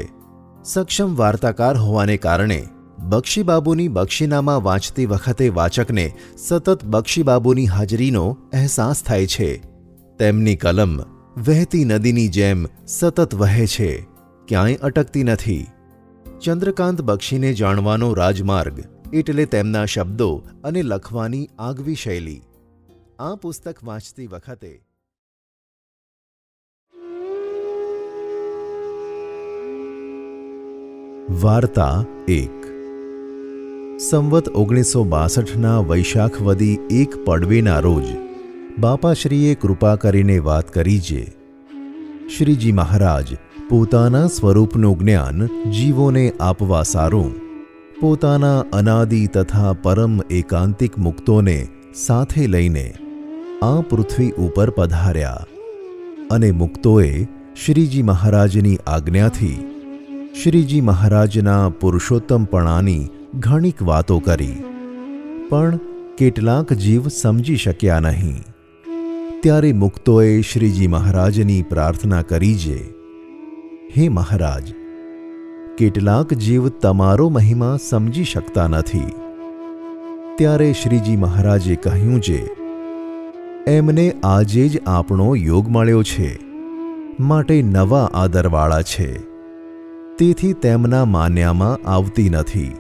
સક્ષમ 0.64 1.16
વાર્તાકાર 1.16 1.78
હોવાને 1.78 2.18
કારણે, 2.18 2.60
બક્ષીબાબુની 3.00 3.88
બક્ષીનામાં 3.88 4.64
વાંચતી 4.64 5.06
વખતે 5.06 5.50
વાચકને 5.50 6.14
સતત 6.38 6.86
બક્ષીબાબુની 6.86 7.66
હાજરીનો 7.66 8.38
અહેસાસ 8.54 9.04
થાય 9.04 9.28
છે. 9.28 9.62
તેમની 10.20 10.56
કલમ 10.56 11.00
વહેતી 11.38 11.86
નદીની 11.86 12.28
જેમ 12.28 12.66
સતત 12.88 13.36
વહે 13.36 13.68
છે, 13.68 14.08
ક્યાંય 14.48 14.76
અટકતી 14.76 15.24
નથી. 15.24 15.68
ચંદ્રકાંત 16.44 17.02
બક્ષીને 17.02 17.54
જાણવાનો 17.54 18.14
રાજમાર્ગ, 18.14 18.84
એટલે 19.14 19.46
તેમના 19.46 19.86
શબ્દો 19.86 20.44
અને 20.64 20.82
લખવાની 20.82 21.50
આગવી 21.60 21.96
શૈલી. 21.96 22.42
આ 23.21 23.37
પુસ્તક 23.37 23.85
વાંચતી 23.85 24.29
વખતે 24.29 24.73
વાર્તા 31.39 32.05
એક 32.29 32.63
સંવત 34.01 34.53
ઓગણીસો 34.55 35.05
બાસઠના 35.07 35.77
વૈશાખવદી 35.85 36.75
એક 36.95 37.17
પડવેના 37.25 37.79
રોજ 37.81 38.09
બાપાશ્રીએ 38.79 39.53
કૃપા 39.57 39.95
કરીને 39.97 40.37
વાત 40.41 40.71
કરી 40.71 40.99
જે 41.03 41.23
શ્રીજી 42.37 42.73
મહારાજ 42.73 43.33
પોતાના 43.71 44.25
સ્વરૂપનું 44.31 44.99
જ્ઞાન 44.99 45.47
જીવોને 45.71 46.25
આપવા 46.41 46.83
સારું 46.87 47.31
પોતાના 48.01 48.59
અનાદિ 48.73 49.23
તથા 49.29 49.73
પરમ 49.83 50.19
એકાંતિક 50.33 50.99
મુક્તોને 50.99 51.59
સાથે 51.97 52.45
લઈને 52.47 52.87
આ 53.64 53.82
પૃથ્વી 53.82 54.32
ઉપર 54.32 54.70
પધાર્યા 54.70 55.46
અને 56.32 56.52
મુક્તોએ 56.52 57.28
શ્રીજી 57.66 58.04
મહારાજની 58.04 58.78
આજ્ઞાથી 58.88 59.56
શ્રીજી 60.44 60.82
મહારાજના 60.82 61.70
પુરુષોત્તમપણાની 61.70 63.08
ઘણીક 63.36 63.84
વાતો 63.84 64.20
કરી. 64.20 64.64
પણ 65.50 65.80
કેટલાક 66.18 66.74
જીવ 66.74 67.08
સમજી 67.08 67.56
શક્યા 67.56 68.00
નહીં. 68.00 68.44
ત્યારે 69.40 69.74
મુક્તોએ 69.74 70.42
શ્રીજી 70.42 70.88
મહારાજની 70.88 71.62
પ્રાર્થના 71.62 72.22
કરી 72.22 72.54
જે, 72.56 72.94
હે 73.98 74.10
મહારાજ, 74.10 74.74
કેટલાક 75.78 76.34
જીવ 76.34 76.70
તમારો 76.70 77.30
મહિમા 77.30 77.78
સમજી 77.90 78.24
શકતા 78.24 78.68
નથી. 78.68 79.12
ત્યારે 80.36 80.74
શ્રીજી 80.74 81.16
મહારાજે 81.16 81.76
કહ્યું 81.76 82.22
જે 82.22 82.50
એમને 83.68 84.16
આજે 84.24 84.68
જ 84.68 84.82
આપણો 84.88 85.36
યોગ 85.36 85.68
મળ્યો 85.68 86.04
છે, 86.04 86.40
માટે 87.20 87.62
નવા 87.62 88.12
આદરવાળા 88.14 88.82
છે. 88.82 89.20
તેથી 90.16 90.54
તેમના 90.54 91.06
માન્યામાં 91.06 91.90
આવતી 91.90 92.30
નથી. 92.30 92.76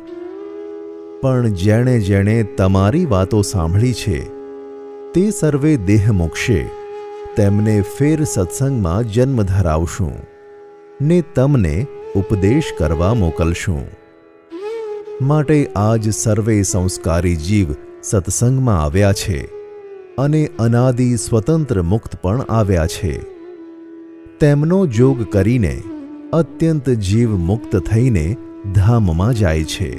પણ 1.21 1.47
જેણે 1.47 1.99
જેણે 1.99 2.43
તમારી 2.43 3.05
વાતો 3.05 3.41
સાંભળી 3.41 3.93
છે, 3.93 4.29
તે 5.11 5.31
સર્વે 5.31 5.77
દેહ 5.77 6.11
મૂકશે 6.11 6.69
તેમને 7.35 7.81
ફેર 7.97 8.23
સત્સંગમાં 8.23 9.03
જન્મ 9.03 9.41
ધરાવશું, 9.41 10.15
ને 11.01 11.23
તમને 11.35 11.85
ઉપદેશ 12.15 12.63
કરવા 12.77 13.13
મોકલશું. 13.13 13.85
માટે 15.21 15.69
આજ 15.75 16.09
સર્વે 16.09 16.61
સંસ્કારી 16.61 17.35
જીવ 17.35 17.67
સત્સંગમાં 18.03 18.83
આવ્યા 18.83 19.13
છે. 19.13 19.56
અને 20.17 20.49
અનાદિ 20.59 21.15
સ્વતંત્ર 21.15 21.81
મુક્ત 21.81 22.15
પણ 22.21 22.41
આવ્યા 22.41 22.87
છે. 22.87 23.19
તેમનો 24.39 24.85
જોગ 24.85 25.31
કરીને 25.31 25.81
અત્યંત 26.33 26.89
જીવ 26.89 27.35
મુક્ત 27.35 27.77
થઈને 27.77 28.37
ધામમાં 28.75 29.33
જાય 29.33 29.63
છે. 29.63 29.97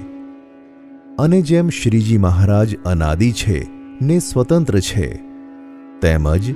અને 1.18 1.42
જેમ 1.42 1.68
શ્રીજી 1.68 2.18
મહારાજ 2.18 2.76
અનાદિ 2.84 3.32
છે 3.32 3.68
ને 4.04 4.18
સ્વતંત્ર 4.18 4.80
છે, 4.80 5.16
તેમજ 6.00 6.54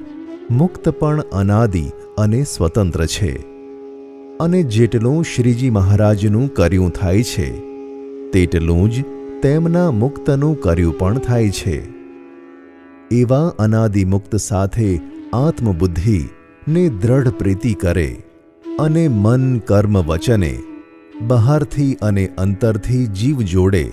મુક્ત 0.50 0.88
પણ 0.88 1.20
અનાદિ 1.20 1.86
અને 2.18 2.44
સ્વતંત્ર 2.44 3.06
છે. 3.06 3.36
અને 4.40 4.62
જેટલું 4.62 5.24
શ્રીજી 5.24 5.70
મહારાજનું 5.70 6.54
કર્યું 6.54 6.90
થાય 6.90 7.22
છે, 7.22 7.60
તેટલું 8.30 8.90
જ 8.90 9.04
તેમના 9.42 9.90
મુક્તનું 9.90 10.60
કર્યું 10.60 10.98
પણ 10.98 11.18
થાય 11.18 11.50
છે. 11.50 11.91
એવા 13.12 13.52
અનાદિમુક્ત 13.58 14.36
સાથે 14.36 15.00
આત્મબુદ્ધિ 15.32 16.20
ને 16.68 16.88
દ્રઢ 16.88 17.28
પ્રીતિ 17.28 17.74
કરે 17.74 18.16
અને 18.80 19.08
મન 19.08 19.58
કર્મ 19.58 19.98
વચને 19.98 20.58
બહારથી 21.22 21.94
અને 21.94 22.28
અંતરથી 22.38 23.06
જીવ 23.06 23.40
જોડે, 23.40 23.92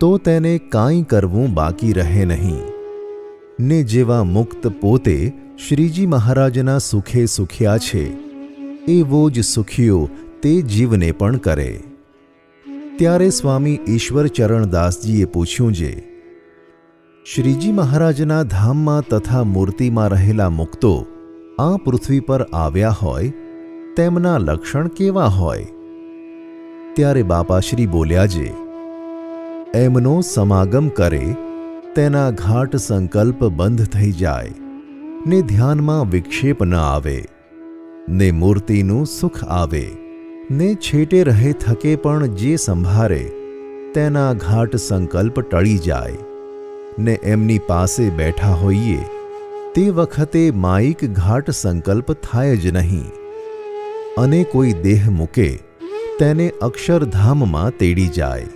તો 0.00 0.18
તેને 0.18 0.58
કાંઈ 0.58 1.02
કરવું 1.02 1.54
બાકી 1.54 1.92
રહે 1.92 2.24
નહીં. 2.24 2.60
ને 3.60 3.82
જેવા 3.82 4.24
મુક્ત 4.24 4.66
પોતે 4.66 5.32
શ્રીજી 5.68 6.06
મહારાજના 6.06 6.78
સુખે 6.78 7.26
સુખ્યા 7.26 7.78
છે, 7.78 8.04
એવો 8.84 9.30
જ 9.30 9.44
સુખીઓ 9.44 10.08
તે 10.42 10.62
જીવને 10.62 11.12
પણ 11.12 11.36
કરે. 11.36 11.82
ત્યારે 12.96 13.30
સ્વામી 13.30 13.78
ઈશ્વરચરણદાસજીએ 13.88 15.24
પૂછ્યું 15.24 15.72
જે 15.72 16.13
શ્રીજી 17.26 17.72
મહારાજના 17.72 18.42
ધામમાં 18.42 19.04
તથા 19.10 19.42
મૂર્તિમાં 19.44 20.08
રહેલા 20.08 20.48
મુક્તો 20.48 20.90
આ 21.58 21.76
પૃથ્વી 21.76 22.20
પર 22.20 22.42
આવ્યા 22.52 22.88
હોય, 22.88 23.30
તેમના 23.96 24.38
લક્ષણ 24.38 24.88
કેવા 24.88 25.28
હોય? 25.28 25.64
ત્યારે 26.94 27.22
બાપાશ્રી 27.22 27.86
બોલ્યા 27.86 28.24
જે, 28.26 28.50
એમનો 29.74 30.12
સમાગમ 30.20 30.88
કરે, 30.88 31.22
તેના 31.94 32.26
ઘાટ 32.30 32.76
સંકલ્પ 32.76 33.44
બંધ 33.44 33.86
થઈ 33.86 34.12
જાય, 34.12 34.52
ને 35.26 35.40
ધ્યાનમાં 35.42 36.10
વિક્ષેપ 36.10 36.62
ન 36.62 36.74
આવે, 36.74 37.16
ને 38.08 38.30
મૂર્તિનું 38.32 39.06
સુખ 39.06 39.44
આવે, 39.44 39.86
ને 40.50 40.70
છેટે 40.74 41.18
રહે 41.22 41.52
થકે 41.52 41.96
પણ 41.96 42.26
જે 42.26 42.54
સંભારે, 42.56 43.24
તેના 43.94 44.28
ઘાટ 44.32 44.76
સંકલ્પ 44.76 45.40
ટળી 45.40 45.78
જાય. 45.78 46.33
ને 46.98 47.12
એમની 47.12 47.58
પાસે 47.58 48.10
બેઠા 48.10 48.52
હોઈએ, 48.52 48.98
તે 49.74 49.90
વખતે 49.90 50.50
માઇક 50.50 51.04
ઘાટ 51.12 51.50
સંકલ્પ 51.50 52.12
થાય 52.12 52.56
જ 52.56 52.66
નહીં. 52.66 53.04
અને 54.18 54.44
કોઈ 54.44 54.72
દેહ 54.72 55.10
મૂકે, 55.10 55.58
તેને 56.18 56.52
અક્ષરધામમાં 56.62 57.78
તેડી 57.78 58.06
જાય. 58.06 58.46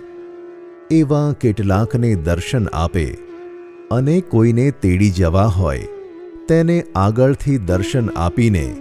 એવા 0.91 1.31
કેટલાકને 1.31 2.15
દર્શન 2.15 2.67
આપે, 2.67 3.17
અને 3.91 4.21
કોઈને 4.21 4.71
તેડી 4.71 5.09
જવા 5.09 5.45
હોય, 5.45 5.87
તેને 6.47 6.83
આગળથી 6.95 7.57
દર્શન 7.57 8.09
આપીને, 8.09 8.75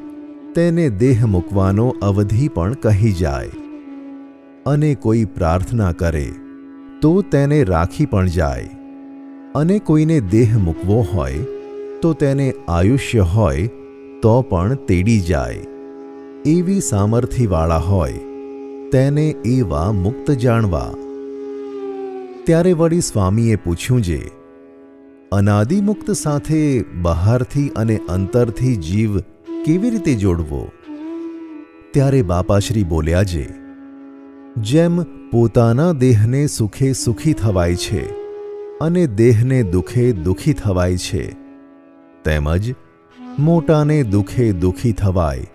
તેને 0.54 0.88
દેહ 0.88 1.26
મૂકવાનો 1.26 1.88
અવધિ 2.02 2.48
પણ 2.48 2.72
કહી 2.72 3.12
જાય. 3.12 3.50
અને 4.66 4.94
કોઈ 4.94 5.24
પ્રાર્થના 5.24 5.92
કરે, 5.92 6.26
તો 7.02 7.22
તેને 7.22 7.64
રાખી 7.64 8.06
પણ 8.06 8.26
જાય. 8.26 8.77
અને 9.54 9.78
કોઈને 9.78 10.20
દેહ 10.20 10.58
મૂકવો 10.58 11.06
હોય, 11.14 11.38
તો 12.02 12.12
તેને 12.12 12.54
આયુષ્ય 12.68 13.20
હોય, 13.20 13.66
તો 14.22 14.42
પણ 14.42 14.74
તેડી 14.74 15.20
જાય. 15.20 15.66
એવી 16.46 16.80
સામર્થ્યવાળા 16.80 17.76
હોય, 17.76 18.12
તેને 18.92 19.34
એવા 19.44 19.92
મુક્ત 19.92 20.30
જાણવા. 20.30 20.94
ત્યારે 22.44 22.72
વળી 22.72 23.00
સ્વામીએ 23.00 23.56
પૂછ્યું 23.56 24.02
જે, 24.02 24.30
અનાદિમુક્ત 25.32 26.10
સાથે 26.10 26.82
બહારથી 26.82 27.68
અને 27.68 28.00
અંતરથી 28.08 28.76
જીવ 28.76 29.18
કેવી 29.64 29.90
રીતે 29.90 30.14
જોડવો? 30.14 30.68
ત્યારે 31.90 32.22
બાપાશ્રી 32.22 32.84
બોલ્યા 32.84 33.22
જે, 33.22 33.48
જેમ 34.56 35.02
પોતાના 35.02 35.92
દેહને 35.92 36.46
સુખે 36.46 36.92
સુખી 36.92 37.32
થવાય 37.32 37.74
છે 37.74 38.17
અને 38.80 39.06
દેહને 39.06 39.62
દુખે 39.62 40.12
દુખી 40.12 40.52
થવાય 40.52 40.96
છે. 40.96 41.24
તેમજ 42.24 42.74
મોટાને 43.38 44.02
દુખે 44.02 44.52
દુખી 44.52 44.92
થવાય 44.92 45.46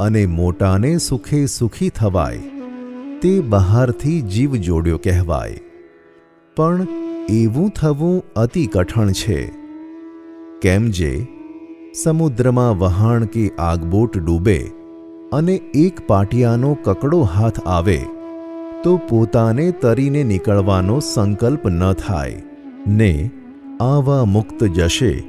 અને 0.00 0.26
મોટાને 0.26 0.90
સુખે 0.98 1.46
સુખી 1.46 1.88
થવાય 1.88 2.38
તે 3.22 3.40
બહારથી 3.40 4.20
જીવ 4.22 4.56
જોડ્યો 4.56 4.98
કહેવાય. 4.98 5.60
પણ 6.56 6.86
એવું 7.28 7.70
થવું 7.70 8.22
અતિ 8.36 8.66
કઠણ 8.66 9.12
છે. 9.12 9.40
કેમ 10.62 10.90
જે 10.90 11.12
સમુદ્રમાં 11.94 12.78
વહાણ 12.78 13.24
કે 13.24 13.50
આગબોટ 13.58 14.18
ડૂબે 14.18 14.58
અને 15.32 15.54
એક 15.74 16.02
પાટિયાનો 16.06 16.74
કકડો 16.82 17.22
હાથ 17.22 17.60
આવે, 17.66 18.00
તો 18.84 18.96
પોતાને 19.08 19.70
તરીને 19.70 20.22
નીકળવાનો 20.24 21.00
સંકલ્પ 21.00 21.66
ન 21.68 21.92
થાય. 21.92 22.42
ને 22.86 23.30
આવા 23.80 24.24
મુક્ત 24.24 24.64
જશે, 24.64 25.22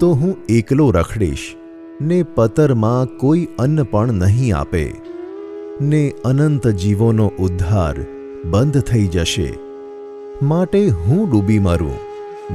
તો 0.00 0.10
હું 0.12 0.36
એકલો 0.48 0.90
રખડીશ, 0.90 1.54
ને 2.00 2.22
પતરમાં 2.22 3.18
કોઈ 3.18 3.48
અન્ન 3.58 3.82
પણ 3.82 4.12
નહીં 4.12 4.56
આપે. 4.56 4.92
ને 5.80 6.12
અનંત 6.24 6.68
જીવોનો 6.68 7.32
ઉદ્ધાર 7.38 7.94
બંધ 8.44 8.80
થઈ 8.80 9.06
જશે. 9.06 9.54
માટે 10.42 10.88
હું 10.88 11.30
ડૂબી 11.30 11.58
મરું, 11.58 11.94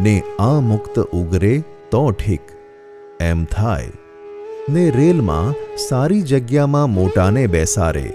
ને 0.01 0.21
આ 0.39 0.59
મુક્ત 0.59 0.99
ઉગરે 0.99 1.63
તો 1.91 2.11
ઠીક. 2.11 2.41
એમ 3.21 3.45
થાય. 3.45 3.91
ને 4.69 4.91
રેલમાં 4.91 5.77
સારી 5.77 6.21
જગ્યામાં 6.21 6.89
મોટાને 6.89 7.47
બેસારે 7.47 8.13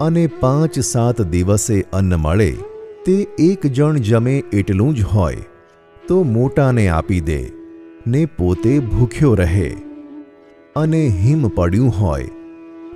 અને 0.00 0.26
પાંચ 0.26 0.78
સાત 0.78 1.22
દિવસે 1.22 1.84
અન્ન 1.92 2.16
મળે, 2.16 2.56
તે 3.06 3.26
એક 3.38 3.66
જણ 3.66 3.96
જમે 3.96 4.38
એટલું 4.52 4.94
જ 4.94 5.02
હોય. 5.02 5.36
તો 6.10 6.22
મોટાને 6.22 6.88
આપી 6.88 7.20
દે, 7.20 7.48
ને 8.06 8.26
પોતે 8.26 8.78
ભૂખ્યો 8.78 9.34
રહે. 9.34 9.76
અને 10.76 11.08
હિમ 11.08 11.48
પડ્યું 11.48 11.90
હોય, 11.90 12.28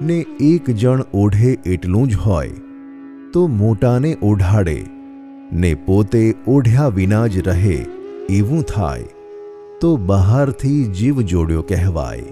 ને 0.02 0.26
એક 0.40 0.70
જણ 0.70 1.02
ઓઢે 1.14 1.58
એટલું 1.66 2.08
જ 2.08 2.16
હોય. 2.16 2.50
તો 3.32 3.46
મોટાને 3.46 4.16
ઓઢાડે, 4.22 4.86
ને 5.52 5.74
પોતે 5.74 6.34
ઓઢ્યા 6.46 6.88
વિના 6.88 7.26
જ 7.26 7.48
રહે, 7.48 7.86
એવું 8.30 8.62
થાય. 8.62 9.04
તો 9.80 9.96
બહારથી 9.96 10.84
જીવ 10.84 11.20
જોડ્યો 11.20 11.62
કહેવાય. 11.62 12.22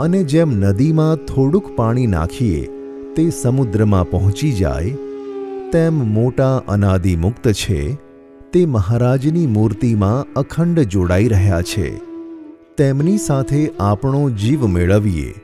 અને 0.00 0.24
જેમ 0.24 0.50
નદીમાં 0.50 1.16
થોડુંક 1.16 1.76
પાણી 1.76 2.06
નાખીએ, 2.06 2.68
તે 3.16 3.30
સમુદ્રમાં 3.30 4.10
પહોંચી 4.10 4.52
જાય, 4.52 4.90
તેમ 5.72 6.14
મોટા 6.14 6.62
અનાદિમુક્ત 6.68 7.52
છે. 7.52 8.05
તે 8.56 8.66
મહારાજની 8.66 9.46
મૂર્તિમાં 9.46 10.32
અખંડ 10.40 10.80
જોડાઈ 10.80 11.28
રહ્યા 11.28 11.62
છે. 11.62 11.96
તેમની 12.76 13.18
સાથે 13.18 13.70
આપણો 13.80 14.30
જીવ 14.30 14.66
મેળવીએ, 14.66 15.34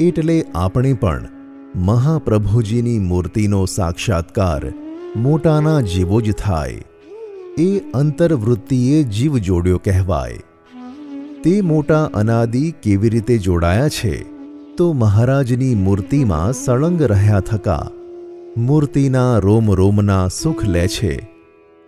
એટલે 0.00 0.44
આપણે 0.54 0.92
પણ 0.92 1.28
મહાપ્રભુજીની 1.76 2.98
મૂર્તિનો 2.98 3.64
સાક્ષાત્કાર 3.64 4.72
મોટાના 5.16 5.80
જેવો 5.80 6.20
જ 6.20 6.32
થાય. 6.32 6.82
એ 7.58 7.78
અંતર્વૃત્તિએ 7.78 9.02
જીવ 9.02 9.38
જોડ્યો 9.38 9.78
કહેવાય. 9.78 10.38
તે 11.44 11.60
મોટા 11.60 12.10
અનાદિ 12.14 12.74
કેવી 12.82 13.08
રીતે 13.08 13.38
જોડાયા 13.38 13.88
છે? 13.88 14.22
તો 14.76 14.92
મહારાજની 14.92 15.74
મૂર્તિમાં 15.74 16.52
સળંગ 16.52 17.02
રહ્યા 17.02 17.40
થકા. 17.40 17.88
મૂર્તિના 18.56 19.38
રોમ 19.38 19.72
રોમના 19.72 20.28
સુખ 20.28 20.64
લે 20.64 20.88
છે. 20.88 21.37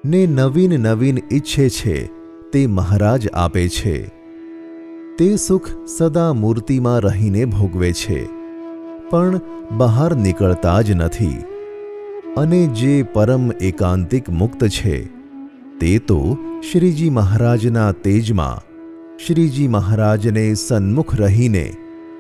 ને 0.05 0.27
નવીન 0.27 0.81
નવીન 0.81 1.19
ઈચ્છે 1.33 1.69
છે, 1.69 2.07
તે 2.53 2.67
મહારાજ 2.67 3.29
આપે 3.29 3.69
છે. 3.69 4.09
તે 5.19 5.37
સુખ 5.37 5.69
સદા 5.87 6.33
મૂર્તિમાં 6.33 7.01
રહીને 7.01 7.45
ભોગવે 7.45 7.93
છે, 7.93 8.27
પણ 9.11 9.41
બહાર 9.71 10.17
નીકળતા 10.17 10.83
જ 10.83 10.91
નથી. 10.91 11.45
અને 12.37 12.67
જે 12.67 13.03
પરમ 13.03 13.53
એકાંતિક 13.53 14.31
મુક્ત 14.31 14.65
છે, 14.67 15.05
તે 15.79 15.99
તો 15.99 16.37
શ્રીજી 16.73 17.11
મહારાજના 17.11 17.93
તેજમાં, 17.93 18.59
શ્રીજી 19.27 19.69
મહારાજને 19.69 20.55
સન્મુખ 20.55 21.21
રહીને 21.21 21.73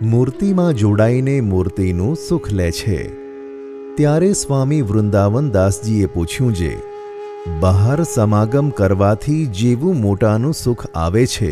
મૂર્તિમાં 0.03 0.73
જોડાઈને 0.73 1.40
મૂર્તિનું 1.40 2.16
સુખ 2.29 2.53
લે 2.53 2.71
છે. 2.71 3.14
ત્યારે 3.97 4.33
સ્વામી 4.33 4.83
વૃંદાવનદાસજીએ 4.83 6.07
પૂછ્યું 6.07 6.55
જે 6.55 6.77
બહાર 7.62 7.98
સમાગમ 8.08 8.69
કરવાથી 8.74 9.41
જેવું 9.54 10.02
મોટાનું 10.02 10.56
સુખ 10.56 10.86
આવે 10.95 11.24
છે 11.30 11.52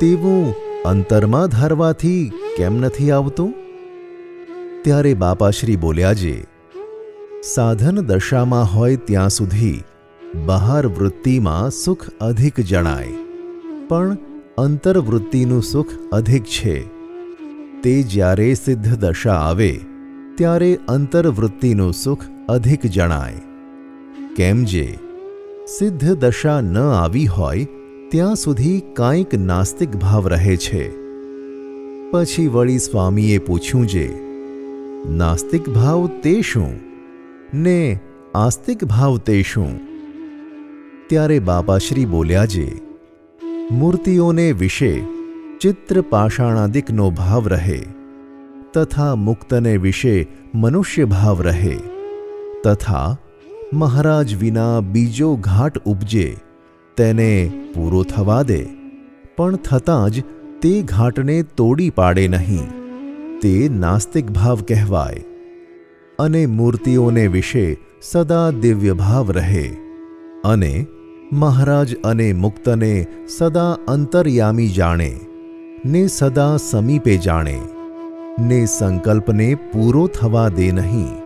તેવું 0.00 0.52
અંતરમાં 0.86 1.52
ધારવાથી 1.52 2.32
કેમ 2.56 2.78
નથી 2.82 3.10
આવતું 3.12 3.52
ત્યારે 4.82 5.12
બાપાશ્રી 5.16 5.78
બોલ્યા 5.78 6.16
જે 6.16 6.34
સાધન 7.46 8.02
દશામાં 8.06 8.68
હોય 8.68 9.00
ત્યાં 9.04 9.34
સુધી 9.34 9.76
બહાર 10.46 10.82
વૃત્તિમાં 10.92 11.74
સુખ 11.76 12.06
અધિક 12.22 12.62
જણાય 12.64 13.16
પણ 13.88 14.16
અંતરવૃત્તિનું 14.58 15.62
સુખ 15.64 15.92
અધિક 16.12 16.48
છે 16.52 16.78
તે 17.82 17.94
જ્યારે 18.08 18.48
સિદ્ધ 18.56 18.88
દશા 19.00 19.38
આવે 19.40 19.72
ત્યારે 20.36 20.70
અંતરવૃત્તિનું 20.88 21.92
સુખ 21.96 22.24
અધિક 22.48 22.88
જણાય 22.90 23.44
કેમ 24.35 24.63
જે? 24.63 24.97
સિદ્ધ 25.67 26.13
દશા 26.13 26.61
ન 26.61 26.77
આવી 26.77 27.25
હોય, 27.25 27.67
ત્યાં 28.09 28.35
સુધી 28.35 28.81
કાંઈક 28.93 29.33
નાસ્તિક 29.33 29.95
ભાવ 29.95 30.27
રહે 30.27 30.57
છે. 30.57 30.91
પછી 32.11 32.47
વળી 32.47 32.79
સ્વામીએ 32.79 33.37
પૂછ્યું 33.37 33.87
જે, 33.87 34.19
નાસ્તિક 35.09 35.69
ભાવ 35.69 36.07
તે 36.07 36.41
શું? 36.41 36.79
ને 37.53 37.99
આસ્તિક 38.35 38.83
ભાવ 38.83 39.17
તે 39.17 39.41
શું? 39.41 39.79
ત્યારે 41.07 41.39
બાપાશ્રી 41.39 42.05
બોલ્યા 42.05 42.45
જે, 42.45 42.81
મૂર્તિઓને 43.71 44.51
વિશે 44.51 45.01
ચિત્ર 45.61 46.01
પાષાણાદિકનો 46.01 47.09
ભાવ 47.09 47.47
રહે, 47.47 47.79
તથા 48.73 49.15
મુક્તને 49.15 49.77
વિશે 49.77 50.27
મનુષ્ય 50.55 51.05
ભાવ 51.05 51.41
રહે, 51.41 51.77
તથા 52.63 53.17
મહારાજ 53.73 54.35
વિના 54.35 54.79
બીજો 54.79 55.35
ઘાટ 55.35 55.77
ઉપજે, 55.77 56.37
તેને 56.97 57.51
પૂરો 57.75 58.03
થવા 58.03 58.41
દે. 58.43 58.61
પણ 59.37 59.55
થતાં 59.55 60.09
જ 60.09 60.23
તે 60.61 60.81
ઘાટને 60.81 61.43
તોડી 61.57 61.89
પાડે 61.89 62.27
નહીં. 62.27 62.67
તે 63.41 63.53
નાસ્તિક 63.69 64.31
ભાવ 64.31 64.59
કહેવાય 64.67 65.23
અને 66.19 66.45
મૂર્તિઓને 66.45 67.27
વિશે 67.27 67.65
સદા 68.01 68.49
દિવ્ય 68.61 68.93
ભાવ 68.93 69.31
રહે. 69.31 69.65
અને 70.45 70.85
મહારાજ 71.31 71.95
અને 72.03 72.33
મુક્તને 72.33 72.93
સદા 73.37 73.71
અંતર્યામી 73.87 74.69
જાણે, 74.69 75.11
ને 75.85 76.07
સદા 76.07 76.57
સમીપે 76.57 77.17
જાણે, 77.17 77.59
ને 78.39 78.65
સંકલ્પને 78.65 79.55
પૂરો 79.55 80.07
થવા 80.07 80.49
દે 80.49 80.71
નહીં. 80.71 81.22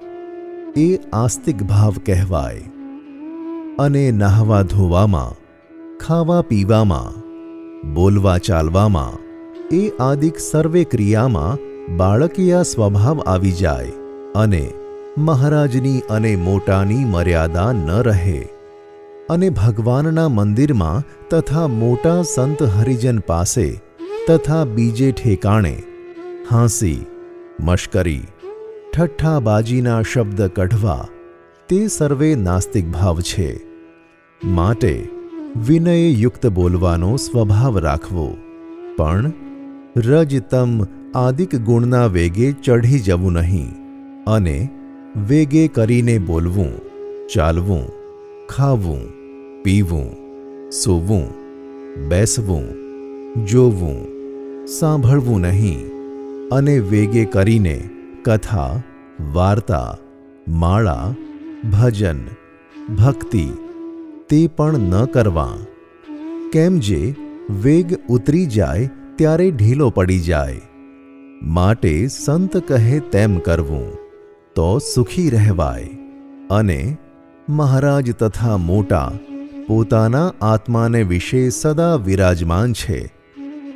એ 0.76 1.00
આસ્તિક 1.14 1.64
ભાવ 1.64 1.94
કહેવાય. 2.06 2.62
અને 3.80 4.12
નાહવા 4.12 4.62
ધોવામાં, 4.62 5.36
ખાવા 5.98 6.42
પીવામાં, 6.42 7.28
બોલવા 7.94 8.38
ચાલવામાં, 8.38 9.28
એ 9.76 9.92
આદિક 10.00 10.40
સર્વે 10.40 10.84
ક્રિયામાં 10.84 11.58
બાળકીયા 11.98 12.64
સ્વભાવ 12.64 13.22
આવી 13.22 13.52
જાય 13.52 13.92
અને 14.36 14.72
મહારાજની 15.18 16.00
અને 16.10 16.36
મોટાની 16.36 16.96
મર્યાદા 16.96 17.72
ન 17.72 17.92
રહે. 17.92 18.48
અને 19.30 19.50
ભગવાનના 19.50 20.28
મંદિરમાં 20.28 21.28
તથા 21.30 21.68
મોટા 21.68 22.22
સંત 22.22 22.64
હરિજન 22.64 23.20
પાસે 23.20 23.80
તથા 24.28 24.66
બીજે 24.66 25.12
ઠેકાણે 25.12 25.84
હાંસી, 26.52 27.06
મશ્કરી 27.60 28.22
ઠઠ્ઠાબાજીના 28.98 30.02
શબ્દ 30.02 30.42
કઢવા, 30.42 31.08
તે 31.70 31.88
સર્વે 31.88 32.36
નાસ્તિક 32.36 32.88
ભાવ 32.88 33.20
છે. 33.20 33.60
માટે 34.44 35.08
વિનયયુક્ત 35.68 36.48
બોલવાનો 36.48 37.16
સ્વભાવ 37.16 37.78
રાખવો. 37.78 38.38
પણ 38.98 39.32
રજતમ 39.98 40.84
આદિક 41.16 41.56
ગુણના 41.56 42.06
વેગે 42.06 42.52
ચઢી 42.52 43.00
જવું 43.00 43.34
નહીં. 43.34 43.74
અને 44.28 44.70
વેગે 45.28 45.68
કરીને 45.68 46.18
બોલવું, 46.18 46.72
ચાલવું, 47.28 47.92
ખાવું, 48.50 49.00
પીવું, 49.64 50.16
સૂવું, 50.72 51.30
બેસવું, 52.08 52.66
જોવું, 53.46 54.08
સાંભળવું 54.68 55.42
નહીં. 55.42 55.88
અને 56.52 56.80
વેગે 56.80 57.26
કરીને 57.26 57.90
કથા 58.24 58.82
વાર્તા, 59.22 59.98
માળા, 60.48 61.14
ભજન, 61.72 62.18
ભક્તિ, 62.96 63.50
તે 64.30 64.48
પણ 64.48 64.78
ન 64.78 65.06
કરવા. 65.06 65.50
કેમ 66.52 66.80
જે 66.80 67.16
વેગ 67.50 68.08
ઉતરી 68.10 68.46
જાય 68.46 68.90
ત્યારે 69.16 69.52
ઢીલો 69.52 69.90
પડી 69.90 70.20
જાય. 70.20 70.62
માટે 71.42 72.08
સંત 72.08 72.58
કહે 72.58 73.00
તેમ 73.00 73.40
કરવું, 73.40 73.94
તો 74.56 74.80
સુખી 74.80 75.30
રહેવાય. 75.30 75.90
અને 76.52 76.98
મહારાજ 77.50 78.12
તથા 78.12 78.58
મોટા 78.58 79.12
પોતાના 79.68 80.34
આત્માને 80.42 81.04
વિશે 81.04 81.50
સદા 81.50 81.96
વિરાજમાન 81.96 82.74
છે. 82.74 83.14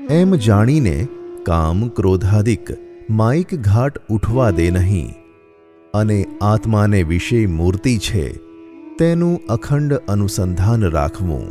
એમ 0.10 0.36
જાણીને 0.36 1.08
કામ 1.44 1.88
ક્રોધાદિક 1.88 2.68
માઇક 3.10 3.62
ઘાટ 3.62 3.98
ઉઠવા 4.10 4.50
દે 4.50 4.72
નહીં. 4.72 5.21
અને 5.94 6.26
આત્માને 6.42 7.04
વિશે 7.04 7.46
મૂર્તિ 7.46 7.98
છે, 7.98 8.38
તેનું 8.98 9.40
અખંડ 9.50 9.94
અનુસંધાન 9.94 10.84
રાખવું. 10.90 11.44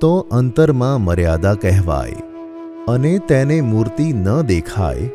તો 0.00 0.28
અંતરમાં 0.30 1.00
મર્યાદા 1.00 1.54
કહેવાય, 1.54 2.14
અને 2.88 3.18
તેને 3.18 3.60
મૂર્તિ 3.60 4.12
ન 4.12 4.42
દેખાય, 4.42 5.10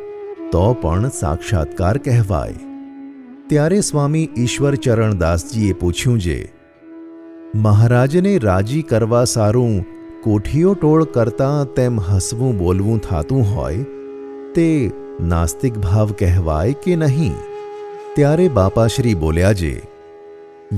તો 0.51 0.73
પણ 0.81 1.09
સાક્ષાત્કાર 1.09 1.97
કહેવાય. 1.97 2.53
ત્યારે 3.47 3.81
સ્વામી 3.81 4.29
ઈશ્વરચરણદાસજીએ 4.37 5.73
પૂછ્યું 5.73 6.19
જે, 6.19 6.39
મહારાજને 7.55 8.37
રાજી 8.37 8.81
કરવા 8.81 9.25
સારું 9.25 9.85
કોઠીઓ 10.23 10.73
ટોળ 10.73 11.03
કરતાં 11.03 11.73
તેમ 11.73 11.99
હસવું 11.99 12.57
બોલવું 12.57 12.99
થાતું 12.99 13.55
હોય, 13.55 13.83
તે 14.55 14.91
નાસ્તિક 15.21 15.77
ભાવ 15.77 16.15
કહેવાય 16.19 16.73
કે 16.73 16.95
નહીં? 16.95 17.33
ત્યારે 18.17 18.47
બાપાશ્રી 18.47 19.13
બોલ્યા 19.13 19.51
જે, 19.51 19.82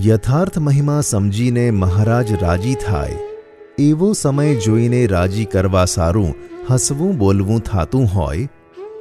યથાર્થ 0.06 0.58
મહિમા 0.58 1.02
સમજીને 1.02 1.72
મહારાજ 1.72 2.34
રાજી 2.42 2.76
થાય. 2.76 3.16
એવો 3.80 4.14
સમય 4.14 4.56
જોઈને 4.56 5.08
રાજી 5.08 5.46
કરવા 5.46 5.86
સારું, 5.86 6.36
હસવું 6.72 7.18
બોલવું 7.18 7.60
થાતું 7.60 8.06
હોય, 8.06 8.50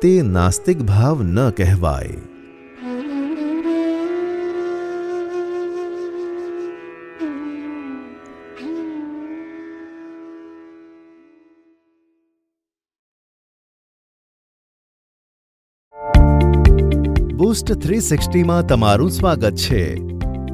તે 0.03 0.23
નાસ્તિક 0.23 0.79
ભાવ 0.83 1.23
ન 1.23 1.51
કહેવાય. 1.51 2.11
બુસ્ટ 17.49 17.71
થ્રી 17.73 18.01
સિક્સટીમાં 18.01 18.67
તમારું 18.67 19.11
સ્વાગત 19.11 19.55
છે. 19.57 19.83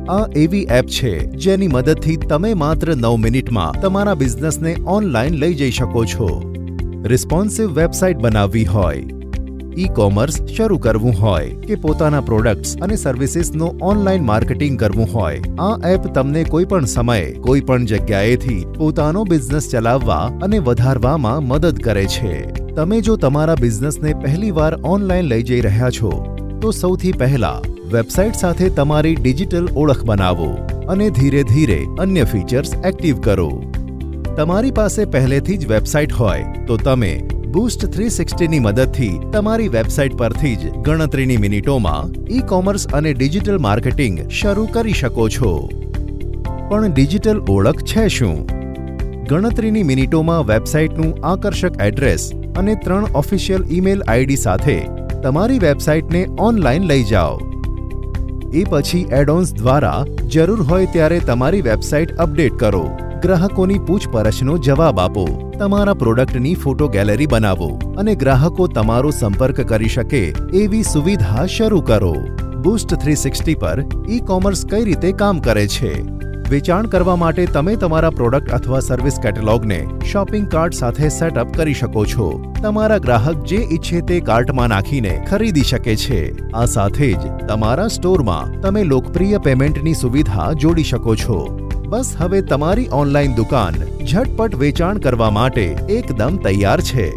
આ 0.08 0.26
એવી 0.32 0.66
એપ 0.70 0.86
છે 0.86 1.10
જેની 1.36 1.68
મદદથી 1.68 2.16
તમે 2.16 2.50
માત્ર 2.54 2.90
નવ 2.96 3.16
મિનિટમાં 3.16 3.78
તમારા 3.80 4.14
બિઝનેસને 4.14 4.74
ઓનલાઈન 4.86 5.34
લઈ 5.34 5.54
જઈ 5.54 5.70
શકો 5.70 6.04
છો. 6.04 6.28
રિસ્પોન્સિવ 7.04 7.72
વેબસાઇટ 7.78 8.16
બનાવવી 8.16 8.64
હોય 8.64 9.02
ઈ 9.78 9.88
કોમર્સ 9.88 10.38
શરૂ 10.56 10.78
કરવું 10.78 11.16
હોય 11.20 11.48
કે 11.60 11.74
પોતાના 11.74 12.20
પ્રોડક્ટ્સ 12.20 12.76
અને 12.76 12.96
સર્વિસીસનું 12.96 13.82
ઓનલાઈન 13.82 14.24
માર્કેટિંગ 14.24 14.78
કરવું 14.78 15.08
હોય, 15.12 15.40
આ 15.58 15.88
એપ 15.88 16.06
તમને 16.14 16.44
કોઈ 16.44 16.64
પણ 16.64 16.84
સમયે, 16.84 17.32
કોઈ 17.32 17.60
પણ 17.60 17.84
જગ્યાએથી 17.84 18.66
પોતાનો 18.78 19.24
બિઝનેસ 19.24 19.70
ચલાવવા 19.70 20.20
અને 20.42 20.58
વધારવામાં 20.58 21.42
મદદ 21.42 21.78
કરે 21.78 22.06
છે. 22.06 22.46
તમે 22.76 23.00
જો 23.00 23.16
તમારા 23.16 23.54
બિઝનેસને 23.54 24.12
પહેલીવાર 24.12 24.78
ઓનલાઈન 24.82 25.24
લઈ 25.24 25.42
જઈ 25.42 25.60
રહ્યા 25.60 25.90
છો 25.90 26.33
તો 26.64 26.70
સૌથી 26.70 27.12
પહેલા 27.12 27.60
વેબસાઇટ 27.94 28.34
સાથે 28.34 28.68
તમારી 28.68 29.14
ડિજિટલ 29.14 29.66
ઓળખ 29.76 30.04
બનાવો 30.04 30.46
અને 30.88 31.10
ધીરે 31.10 31.42
ધીરે 31.42 31.76
અન્ય 31.98 32.24
ફીચર્સ 32.24 32.70
એક્ટિવ 32.84 33.20
કરો. 33.20 33.48
તમારી 34.36 34.70
પાસે 34.70 35.04
પહેલેથી 35.04 35.56
જ 35.56 35.66
વેબસાઇટ 35.66 36.12
હોય 36.12 36.64
તો 36.66 36.76
તમે 36.76 37.10
બૂસ્ટ 37.48 37.86
થ્રી 37.86 38.08
સિક્સટીની 38.08 38.58
મદદથી 38.58 39.20
તમારી 39.32 39.68
વેબસાઇટ 39.68 40.16
પરથી 40.16 40.54
જ 40.56 40.72
ગણતરીની 40.88 41.36
મિનિટોમાં 41.36 42.16
ઈ 42.30 42.40
કોમર્સ 42.40 42.86
અને 42.86 43.12
ડિજિટલ 43.12 43.58
માર્કેટિંગ 43.58 44.18
શરૂ 44.30 44.66
કરી 44.66 44.92
શકો 44.92 45.28
છો. 45.28 45.68
પણ 46.70 46.92
ડિજિટલ 46.92 47.44
ઓળખ 47.48 47.82
છે 47.82 48.08
શું? 48.08 48.46
ગણતરીની 49.28 49.82
મિનિટોમાં 49.82 50.46
વેબસાઇટનું 50.46 51.14
આકર્ષક 51.22 51.80
એડ્રેસ 51.80 52.32
અને 52.56 52.74
ત્રણ 52.74 53.04
ઓફિશિયલ 53.14 53.64
ઈમેલ 53.70 54.02
આઈડી 54.08 54.36
સાથે 54.36 55.03
તમારી 55.23 55.59
વેબસાઇટને 55.59 56.23
ઓનલાઈન 56.39 56.87
લઈ 56.87 57.05
જાઓ 57.05 57.35
એ 58.53 58.63
પછી 58.69 59.03
એડોન્સ 59.13 59.53
દ્વારા 59.55 59.99
જરૂર 60.29 60.63
હોય 60.63 60.89
ત્યારે 60.89 61.19
તમારી 61.25 61.63
વેબસાઇટ 61.63 62.17
અપડેટ 62.17 62.57
કરો 62.57 62.83
ગ્રાહકોની 63.19 63.79
પૂછપરછનો 63.81 64.57
જવાબ 64.61 64.99
આપો 64.99 65.25
તમારા 65.55 65.95
પ્રોડક્ટની 65.95 66.53
ફોટો 66.57 66.87
ગેલેરી 66.89 67.27
બનાવો 67.27 67.69
અને 67.97 68.13
ગ્રાહકો 68.17 68.67
તમારો 68.71 69.11
સંપર્ક 69.13 69.65
કરી 69.65 69.89
શકે 69.89 70.21
એવી 70.61 70.85
સુવિધા 70.85 71.47
શરૂ 71.49 71.81
કરો 71.83 72.13
બુસ્ટ 72.59 72.95
થ્રી 72.95 73.17
સિક્સટી 73.17 73.57
પર 73.57 73.83
ઈ 74.07 74.21
કોમર્સ 74.25 74.63
કઈ 74.65 74.85
રીતે 74.85 75.09
કામ 75.15 75.41
કરે 75.41 75.65
છે 75.69 75.93
વેચાણ 76.47 76.89
કરવા 76.89 77.17
માટે 77.17 77.41
તમે 77.49 77.73
તમારા 77.77 78.13
પ્રોડક્ટ 78.13 78.53
અથવા 78.55 78.81
સર્વિસ 78.83 79.17
કેટેલોગને 79.19 79.79
શોપિંગ 80.05 80.45
કાર્ટ 80.49 80.77
સાથે 80.77 81.07
સેટઅપ 81.13 81.55
કરી 81.55 81.75
શકો 81.75 82.05
છો 82.07 82.27
તમારા 82.57 82.99
ગ્રાહક 83.01 83.43
જે 83.45 83.59
ઈચ્છે 83.67 84.03
તે 84.03 84.19
કાર્ટમાં 84.23 84.73
નાખીને 84.73 85.11
ખરીદી 85.23 85.67
શકે 85.67 85.95
છે 85.97 86.19
આ 86.53 86.67
સાથે 86.69 87.07
જ 87.07 87.33
તમારા 87.45 87.89
સ્ટોરમાં 87.91 88.55
તમે 88.61 88.85
લોકપ્રિય 88.87 89.41
પેમેન્ટની 89.43 89.97
સુવિધા 89.97 90.47
જોડી 90.59 90.87
શકો 90.87 91.17
છો 91.17 91.39
બસ 91.87 92.13
હવે 92.17 92.39
તમારી 92.47 92.87
ઓનલાઈન 92.95 93.35
દુકાન 93.35 93.81
ઝટપટ 93.81 94.57
વેચાણ 94.59 95.01
કરવા 95.01 95.33
માટે 95.33 95.65
એકદમ 95.95 96.39
તૈયાર 96.43 96.79
છે 96.87 97.09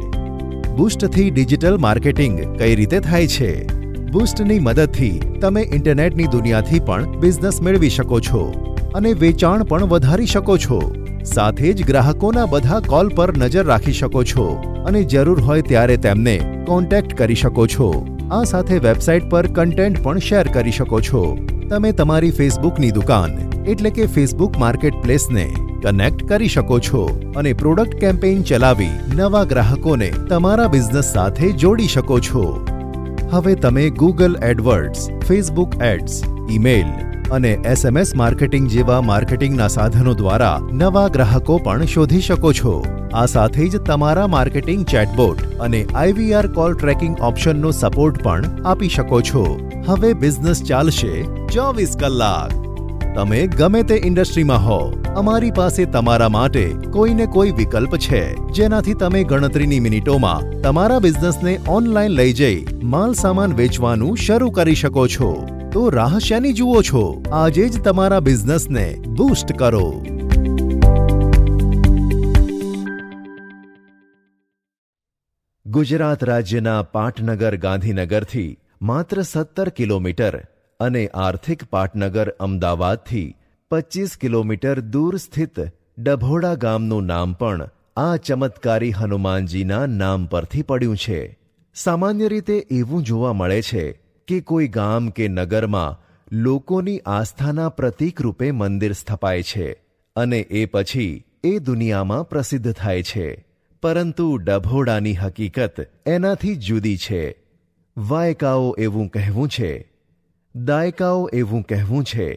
બુસ્ટથી 0.72 1.30
ડિજિટલ 1.30 1.80
માર્કેટિંગ 1.80 2.37
કઈ 2.56 2.74
રીતે 2.76 2.98
થાય 3.02 3.30
છે 3.30 3.50
બુસ્ટની 4.11 4.61
મદદથી 4.61 5.38
તમે 5.38 5.64
ઇન્ટરનેટની 5.70 6.28
દુનિયાથી 6.30 6.82
પણ 6.82 7.18
બિઝનેસ 7.20 7.62
મેળવી 7.62 7.92
શકો 7.92 8.20
છો 8.22 8.44
અને 8.96 9.11
વેચાણ 9.18 9.64
પણ 9.66 9.90
વધારી 9.90 10.30
શકો 10.30 10.56
છો 10.61 10.80
સાથે 11.26 11.68
જ 11.70 11.88
ગ્રાહકોના 11.88 12.48
બધા 12.48 12.80
કોલ 12.87 13.12
પર 13.12 13.28
નજર 13.37 13.64
રાખી 13.66 13.96
શકો 13.96 14.24
છો 14.26 14.46
અને 14.85 15.00
જરૂર 15.06 15.38
હોય 15.42 15.68
ત્યારે 15.68 15.96
તેમને 16.00 16.37
કોન્ટેક્ટ 16.66 17.16
કરી 17.16 17.38
શકો 17.38 17.66
છો 17.74 17.90
આ 18.30 18.42
સાથે 18.46 18.76
વેબસાઇટ 18.82 19.28
પર 19.28 19.44
કન્ટેન્ટ 19.52 20.02
પણ 20.02 20.22
શેર 20.22 20.44
કરી 20.50 20.74
શકો 20.74 21.02
છો 21.02 21.22
તમે 21.66 21.92
તમારી 21.94 22.32
ફેસબુકની 22.35 22.94
દુકાન 22.94 23.37
એટલે 23.66 23.92
કે 23.92 24.08
ફેસબુક 24.11 24.58
માર્કેટ 24.58 24.98
પ્લેસને 25.00 25.46
કનેક્ટ 25.82 26.26
કરી 26.26 26.50
શકો 26.50 26.78
છો 26.80 27.04
અને 27.37 27.52
પ્રોડક્ટ 27.54 27.96
કેમ્પેઇન 28.00 28.44
ચલાવી 28.44 28.90
નવા 29.14 29.46
ગ્રાહકોને 29.46 30.11
તમારા 30.26 30.68
બિઝનેસ 30.70 31.12
સાથે 31.12 31.46
જોડી 31.58 31.94
શકો 31.94 32.20
છો 32.22 32.44
હવે 33.30 33.56
તમે 33.58 33.87
Google 33.96 34.37
AdWords 34.44 35.08
Facebook 35.24 35.80
ads 35.85 36.20
email 36.48 36.92
અને 37.31 37.51
એસએમએસ 37.71 38.13
માર્કેટિંગ 38.21 38.67
જેવા 38.73 38.99
માર્કેટિંગના 39.09 39.69
સાધનો 39.77 40.13
દ્વારા 40.21 40.53
નવા 40.81 41.07
ગ્રાહકો 41.15 41.57
પણ 41.65 41.91
શોધી 41.95 42.21
શકો 42.27 42.53
છો. 42.59 42.75
આ 43.13 43.25
સાથે 43.33 43.63
જ 43.63 43.81
તમારા 43.89 44.27
માર્કેટિંગ 44.35 44.85
ચેટબોટ 44.93 45.43
અને 45.67 45.81
આઈવીઆર 45.85 46.45
કોલ 46.59 46.77
ટ્રેકિંગ 46.77 47.17
ઓપ્શનનો 47.31 47.73
સપોર્ટ 47.81 48.21
પણ 48.27 48.69
આપી 48.73 48.93
શકો 48.95 49.21
છો. 49.31 49.43
હવે 49.89 50.13
બિઝનેસ 50.23 50.63
ચાલશે 50.69 51.11
ચોવીસ 51.55 51.97
કલાક. 52.03 52.55
તમે 53.17 53.41
ગમે 53.57 53.83
તે 53.89 53.95
ઇન્ડસ્ટ્રીમાં 54.07 54.65
હો, 54.65 54.79
અમારી 55.21 55.53
પાસે 55.59 55.83
તમારા 55.97 56.29
માટે 56.29 56.65
કોઈને 56.95 57.25
કોઈ 57.35 57.53
વિકલ્પ 57.59 57.97
છે. 58.07 58.23
જેનાથી 58.57 58.97
તમે 59.03 59.23
ગણતરીની 59.31 59.79
મિનિટોમાં 59.79 60.49
તમારા 60.65 61.03
બિઝનેસને 61.05 61.53
ઓનલાઈન 61.75 62.17
લઈ 62.21 62.33
જઈ 62.33 62.81
માલ 62.95 63.15
સામાન 63.21 63.55
વેચવાનું 63.61 64.19
શરૂ 64.25 64.51
કરી 64.57 64.81
શકો 64.81 65.07
છો. 65.15 65.31
તો 65.77 65.89
રાહ 65.89 66.19
શેની 66.19 66.53
જુઓ 66.53 66.81
છો. 66.81 67.23
આજે 67.31 67.69
જ 67.69 67.81
તમારા 67.81 68.19
બિઝનેસને 68.19 68.95
બૂસ્ટ 69.07 69.57
કરો. 69.57 70.03
ગુજરાત 75.65 76.23
રાજ્યના 76.23 76.81
પાટનગર 76.81 77.57
ગાંધીનગરથી 77.57 78.57
માત્ર 78.81 79.21
સત્તર 79.21 79.69
કિલોમીટર 79.69 80.39
અને 80.79 81.07
આર્થિક 81.07 81.63
પાટનગર 81.69 82.29
અમદાવાદથી 82.29 83.35
પચીસ 83.71 84.17
કિલોમીટર 84.21 84.79
દૂર 84.79 85.17
સ્થિત 85.17 85.59
ડભોડા 85.97 86.53
ગામનું 86.53 87.03
નામ 87.03 87.33
પણ 87.33 87.69
આ 87.97 88.15
ચમત્કારી 88.15 88.91
હનુમાનજીના 88.91 89.85
નામ 89.85 90.25
પરથી 90.25 90.61
પડ્યું 90.61 90.97
છે. 90.97 91.39
સામાન્ય 91.75 92.27
રીતે 92.27 92.65
એવું 92.71 93.03
જોવા 93.03 93.33
મળે 93.33 93.61
છે 93.61 94.06
કે 94.27 94.41
કોઈ 94.41 94.67
ગામ 94.67 95.09
કે 95.09 95.27
નગરમાં 95.27 95.99
લોકોની 96.31 96.99
આસ્થાના 97.05 97.69
પ્રતીક 97.69 98.21
રૂપે 98.21 98.51
મંદિર 98.51 98.93
સ્થપાય 98.93 99.43
છે 99.43 99.71
અને 100.15 100.39
એ 100.39 100.65
પછી 100.65 101.23
એ 101.43 101.59
દુનિયામાં 101.59 102.29
પ્રસિદ્ધ 102.29 102.71
થાય 102.71 103.03
છે. 103.03 103.45
પરંતુ 103.81 104.37
ડભોડાની 104.37 105.13
હકીકત 105.13 105.87
એનાથી 106.05 106.55
જુદી 106.55 106.97
છે. 106.97 107.35
વાયકાઓ 107.97 108.75
એવું 108.79 109.07
કહેવું 109.07 109.49
છે, 109.49 109.91
દાયકાઓ 110.55 111.29
એવું 111.33 111.63
કહેવું 111.63 112.03
છે 112.03 112.27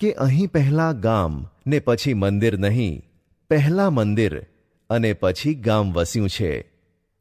કે 0.00 0.12
અહીં 0.12 0.48
પહેલા 0.48 0.92
ગામ 0.92 1.46
ને 1.66 1.78
પછી 1.78 2.14
મંદિર 2.14 2.58
નહીં, 2.58 3.02
પહેલા 3.50 3.90
મંદિર 3.90 4.46
અને 4.90 5.12
પછી 5.12 5.54
ગામ 5.54 5.92
વસ્યું 5.92 6.28
છે. 6.28 6.52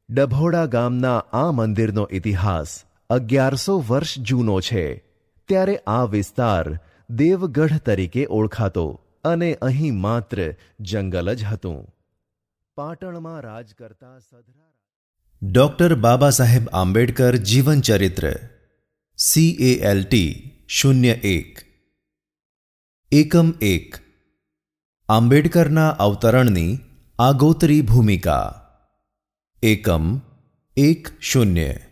ડભોડા 0.10 0.66
ગામના 0.66 1.18
આ 1.34 1.52
મંદિરનો 1.52 2.08
ઇતિહાસ 2.12 2.84
અગિયારસો 3.10 3.84
વર્ષ 3.88 4.20
જૂનો 4.20 4.60
છે. 4.60 4.98
ત્યારે 5.48 5.78
આ 5.78 6.04
વિસ્તાર 6.04 6.80
દેવગઢ 7.10 7.78
તરીકે 7.78 8.26
ઓળખાતો 8.26 9.02
અને 9.24 9.54
અહીં 9.54 9.96
માત્ર 9.96 10.54
જંગલ 10.80 11.34
જ 11.34 11.44
હતું. 11.44 11.96
પાટણમાં 12.76 13.42
રાજ 13.42 13.74
કરતા 13.74 14.20
સધરા 14.20 14.74
ડોક્ટર 15.42 15.96
બાબા 15.96 16.30
સાહેબ 16.30 16.70
આંબેડકર 16.74 17.36
જીવનચરિત્ર 17.36 18.34
સી 19.18 19.58
એ 19.60 19.82
એલ 19.82 20.04
ટી 20.04 20.52
શૂન્ય 20.68 21.12
એક. 21.12 21.60
એકમ 23.12 23.54
એક. 23.62 23.96
આંબેડકરના 25.10 25.90
અવતરણની 25.90 26.80
આગોતરી 27.20 27.82
ભૂમિકા. 27.82 28.70
એકમ 29.64 30.22
એક 30.78 31.22
શૂન્ય. 31.22 31.89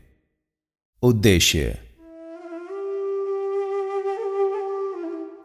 ઉદ્દેશ્ય. 1.01 1.75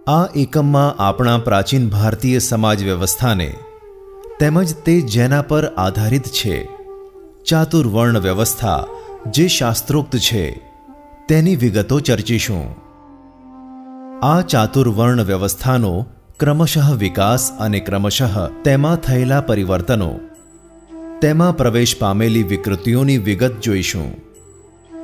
આ 0.09 0.27
એકમમાં 0.37 1.03
આપણા 1.03 1.39
પ્રાચીન 1.39 1.89
ભારતીય 1.89 2.39
સમાજ 2.39 2.85
વ્યવસ્થાને 2.85 3.55
તેમજ 4.41 4.75
તે 4.75 5.01
જેના 5.01 5.43
પર 5.43 5.67
આધારિત 5.67 6.23
છે 6.23 6.69
ચાતુર્વર્ણ 7.45 8.19
વ્યવસ્થા 8.19 8.87
જે 9.31 9.49
શાસ્ત્રોક્ત 9.49 10.17
છે, 10.17 10.57
તેની 11.29 11.57
વિગતો 11.57 12.01
ચર્ચીશું. 12.01 12.65
આ 14.23 14.41
ચાતુર્વર્ણ 14.41 15.23
વ્યવસ્થાનો 15.23 16.07
ક્રમશઃ 16.39 16.95
વિકાસ 16.95 17.53
અને 17.59 17.81
ક્રમશઃ 17.81 18.49
તેમાં 18.65 18.97
થયેલા 18.97 19.41
પરિવર્તનો, 19.41 20.21
તેમાં 21.21 21.57
પ્રવેશ 21.57 21.97
પામેલી 21.99 22.43
વિકૃતિઓની 22.43 23.19
વિગત 23.19 23.61
જોઈશું. 23.61 24.32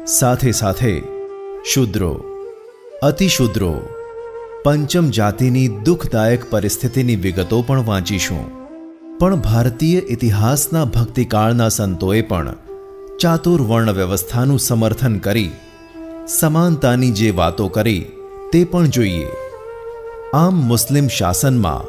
સાથે 0.09 0.53
સાથે 0.53 1.03
શુદ્રો, 1.75 2.21
અતિશૂદ્રો, 3.03 3.81
પંચમ 4.65 5.11
જાતિની 5.11 5.69
દુઃખદાયક 5.69 6.51
પરિસ્થિતિની 6.51 7.17
વિગતો 7.17 7.63
પણ 7.63 7.87
વાંચીશું. 7.87 8.45
પણ 9.19 9.37
ભારતીય 9.37 10.01
ઇતિહાસના 10.09 10.85
ભક્તિકાળના 10.85 11.69
સંતોએ 11.69 12.23
પણ 12.23 12.55
ચાતુર્વર્ણ 13.21 13.93
વ્યવસ્થાનું 13.93 14.59
સમર્થન 14.59 15.19
કરી, 15.19 15.51
સમાનતાની 16.29 17.11
જે 17.11 17.31
વાતો 17.31 17.69
કરી 17.69 18.07
તે 18.53 18.65
પણ 18.65 18.87
જોઈએ. 18.87 19.27
આમ 20.35 20.55
મુસ્લિમ 20.55 21.09
શાસનમાં 21.09 21.85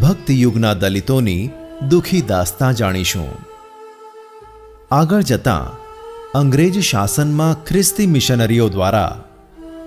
ભક્તિયુગના 0.00 0.74
દલિતોની 0.74 1.50
દુઃખી 1.88 2.22
દાસ્તા 2.22 2.72
જાણીશું. 2.72 3.28
આગળ 4.90 5.20
જતાં 5.20 5.85
અંગ્રેજ 6.38 6.76
શાસનમાં 6.86 7.58
ખ્રિસ્તી 7.66 8.12
મિશનરીઓ 8.14 8.64
દ્વારા 8.74 9.12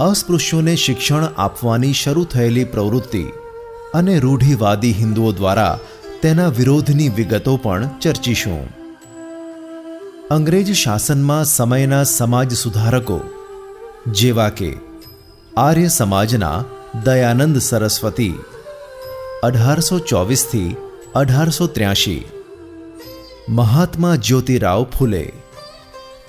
અસ્પૃશ્યોને 0.06 0.74
શિક્ષણ 0.84 1.24
આપવાની 1.46 1.98
શરૂ 2.02 2.24
થયેલી 2.34 2.70
પ્રવૃત્તિ 2.74 3.24
અને 4.00 4.16
રૂઢિવાદી 4.24 4.94
હિન્દુઓ 5.00 5.32
દ્વારા 5.40 5.74
તેના 6.22 6.54
વિરોધની 6.60 7.10
વિગતો 7.18 7.54
પણ 7.64 7.92
ચર્ચીશું. 8.02 8.64
અંગ્રેજ 10.36 10.72
શાસનમાં 10.84 11.50
સમયના 11.52 12.08
સમાજ 12.14 12.56
સુધારકો 12.62 13.18
જેવા 14.20 14.50
કે 14.60 14.72
આર્ય 15.58 15.92
સમાજના 15.98 16.58
દયાનંદ 17.06 17.60
સરસ્વતી, 17.68 18.36
અઢારસો 19.44 20.00
ચોવીસથી 20.12 20.78
અઢારસો 21.16 21.70
ત્ર્યાસી, 21.76 22.24
મહાત્મા 23.60 24.16
જ્યોતિરાવ 24.26 24.88
ફૂલે 24.98 25.24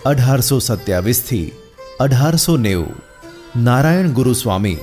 અઢારસો 0.06 0.58
સત્યાવીસથી 0.66 1.46
અઢારસો 2.00 2.56
નેવું 2.58 2.98
નારાયણ 3.64 4.12
ગુરુસ્વામી 4.14 4.82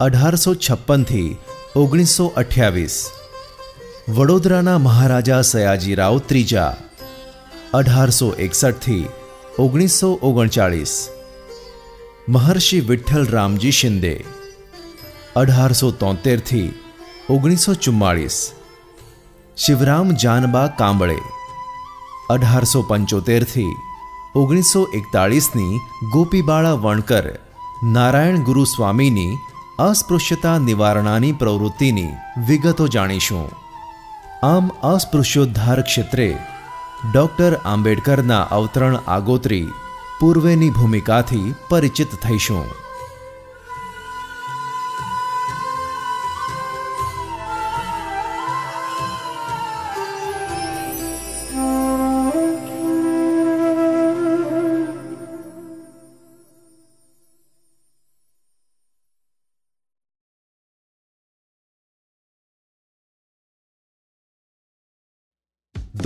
અઢારસો 0.00 0.52
છપ્પનથી 0.58 1.30
ઓગણીસો 1.76 2.26
અઠ્યાવીસ 2.42 2.98
વડોદરાના 4.10 4.78
મહારાજા 4.80 5.40
સયાજીરાવ 5.48 6.20
ત્રીજા 6.28 6.70
અઢારસો 7.72 8.28
એકસઠથી 8.46 9.02
ઓગણીસો 9.58 10.10
ઓગણચાળીસ 10.22 10.94
મહર્ષિ 12.28 12.78
વિઠ્ઠલ 12.88 13.26
રામજી 13.30 13.74
શિંદે 13.74 14.14
અઢારસો 15.36 15.90
તોતેરથી 15.98 16.68
ઓગણીસો 17.28 17.74
ચુમ્માળીસ 17.80 18.38
શિવરામ 19.56 20.10
જાનબા 20.16 20.66
કાંબળે 20.78 21.18
અઢારસો 22.30 22.80
પંચોતેરથી 22.82 23.72
ઓગણીસો 24.35 24.79
એકતાળીસની 24.93 25.81
ગોપીબાળા 26.13 26.71
વણકર 26.73 27.27
નારાયણ 27.83 28.41
ગુરુ 28.43 28.63
સ્વામીની 28.63 29.37
અસ્પૃશ્યતા 29.79 30.55
નિવારણાની 30.59 31.31
પ્રવૃત્તિની 31.31 32.17
વિગતો 32.47 32.87
જાણીશું. 32.87 33.47
આમ 34.43 34.65
અસ્પૃશ્યોદ્ધાર 34.83 35.81
ક્ષેત્રે 35.81 36.29
ડૉક્ટર 37.13 37.53
આંબેડકરના 37.65 38.43
અવતરણ 38.51 38.99
આગોતરી 39.07 39.73
પૂર્વેની 40.19 40.69
ભૂમિકાથી 40.69 41.55
પરિચિત 41.69 42.11
થઈશું. 42.21 42.84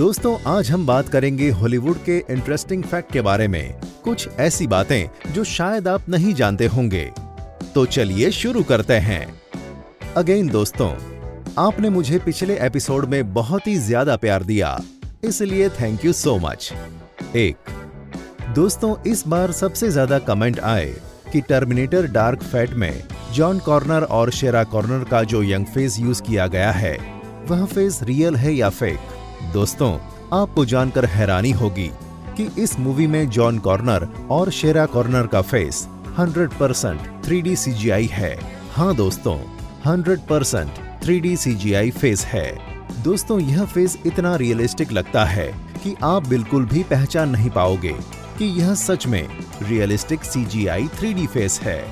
दोस्तों, 0.00 0.36
आज 0.48 0.70
हम 0.70 0.84
बात 0.86 1.08
करेंगे 1.08 1.48
हॉलीवुड 1.50 1.96
के 2.04 2.16
इंटरेस्टिंग 2.30 2.82
फैक्ट 2.82 3.10
के 3.12 3.20
बारे 3.20 3.48
में। 3.48 3.80
कुछ 4.04 4.38
ऐसी 4.40 4.66
बातें 4.66 5.32
जो 5.32 5.42
शायद 5.44 5.88
आप 5.88 6.08
नहीं 6.08 6.32
जानते 6.34 6.66
होंगे। 6.66 7.02
तो 7.74 7.84
चलिए 7.86 8.30
शुरू 8.30 8.62
करते 8.62 8.94
हैं। 8.98 9.34
अगेन 10.16 10.48
दोस्तों, 10.48 10.88
आपने 11.58 11.90
मुझे 11.90 12.18
पिछले 12.18 12.58
एपिसोड 12.66 13.06
में 13.06 13.32
बहुत 13.34 13.66
ही 13.66 13.76
ज़्यादा 13.78 14.16
प्यार 14.16 14.44
दिया, 14.44 14.76
इसलिए 15.24 15.68
थैंक 15.70 16.04
यू 16.04 16.12
सो 16.14 16.36
मच 16.38 16.72
एक, 17.36 17.70
दोस्तों, 18.54 18.96
इस 19.06 19.26
बार 19.26 19.52
सबसे 19.52 19.90
ज़्यादा 19.90 20.18
कमेंट 20.24 20.60
आए 20.60 20.90
कि 21.32 21.40
टर्मिनेटर 21.42 22.06
डार्क 22.12 22.42
फैट 22.44 22.74
में 22.74 23.02
जॉन 23.34 23.58
कॉर्नर 23.60 24.08
और 24.10 24.30
शेरा 24.32 24.64
कॉर्नर 24.66 25.04
का 25.04 25.22
जो 25.24 25.42
यंग 25.44 25.66
फेस 25.66 26.00
यूज़ 26.00 26.22
किया 26.22 26.46
गया 26.48 26.72
है, 26.72 26.98
वह 27.46 27.66
फेस 27.66 28.02
रियल 28.02 28.36
है 28.36 28.54
या 28.54 28.68
फेक 28.70 29.18
दोस्तों, 29.42 29.98
आपको 30.32 30.64
जानकर 30.64 31.04
हैरानी 31.04 31.50
होगी 31.50 31.90
कि 32.36 32.62
इस 32.62 32.78
मूवी 32.78 33.06
में 33.06 33.28
जॉन 33.30 33.58
कॉर्नर 33.58 34.06
और 34.30 34.50
शेरा 34.50 34.86
कॉर्नर 34.86 35.26
का 35.26 35.40
फेस 35.42 35.88
100% 36.18 36.54
परसेंट 36.58 37.24
थ्री 37.24 37.56
सीजीआई 37.56 38.06
है। 38.06 38.38
हाँ 38.72 38.94
दोस्तों 38.96 39.36
100% 39.86 40.28
परसेंट 40.28 40.70
थ्री 41.02 41.36
सीजीआई 41.36 41.90
फेस 41.90 42.24
है। 42.24 42.58
दोस्तों, 43.02 43.40
यह 43.40 43.64
फेस 43.64 43.98
इतना 44.06 44.36
रियलिस्टिक 44.36 44.92
लगता 44.92 45.24
है 45.24 45.46
कि 45.82 45.94
आप 46.02 46.26
बिल्कुल 46.26 46.64
भी 46.64 46.82
पहचान 46.82 47.30
नहीं 47.30 47.50
पाओगे 47.50 47.94
कि 48.38 48.44
यह 48.60 48.74
सच 48.74 49.06
में 49.06 49.28
रियलिस्टिक 49.62 50.24
सीजीआई 50.24 50.88
थ्री 50.88 51.26
फेस 51.26 51.60
है। 51.60 51.82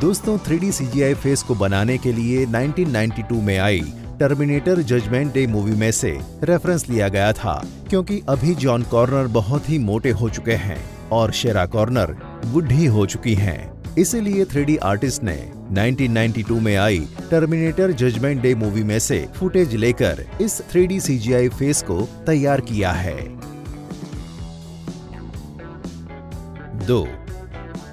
दोस्तों, 0.00 0.38
थ्री 0.38 0.72
सीजीआई 0.72 1.14
फेस 1.14 1.42
को 1.42 1.54
बनाने 1.54 1.98
के 1.98 2.12
लिए 2.12 2.46
1992 2.46 3.42
में 3.42 3.58
आई 3.58 3.84
टर्मिनेटर 4.20 4.80
जजमेंट 4.82 5.32
डे 5.34 5.46
मूवी 5.46 5.72
में 5.72 5.90
से 5.92 6.10
रेफरेंस 6.44 6.88
लिया 6.88 7.08
गया 7.08 7.32
था, 7.32 7.62
क्योंकि 7.88 8.20
अभी 8.28 8.54
जॉन 8.54 8.82
कॉर्नर 8.82 9.26
बहुत 9.26 9.68
ही 9.70 9.78
मोटे 9.78 10.10
हो 10.10 10.28
चुके 10.30 10.54
हैं 10.54 10.78
और 11.10 11.32
शेरा 11.32 11.66
कॉर्नर 11.66 12.16
बुढ़ी 12.46 12.86
हो 12.86 13.04
चुकी 13.06 13.34
हैं। 13.34 13.94
इसीलिए 13.94 14.44
थ्री 14.44 14.76
आर्टिस्ट 14.76 15.22
ने 15.22 15.36
1992 15.72 16.60
में 16.60 16.76
आई 16.76 16.98
टर्मिनेटर 17.30 17.92
जजमेंट 17.92 18.40
डे 18.42 18.54
मूवी 18.54 18.82
में 18.82 18.98
से 18.98 19.26
फुटेज 19.36 19.74
लेकर 19.74 20.24
इस 20.40 20.60
थ्री 20.70 21.00
सीजीआई 21.00 21.48
फेस 21.48 21.82
को 21.82 22.00
तैयार 22.26 22.60
किया 22.60 22.92
है। 22.92 23.16
दो, 26.86 27.06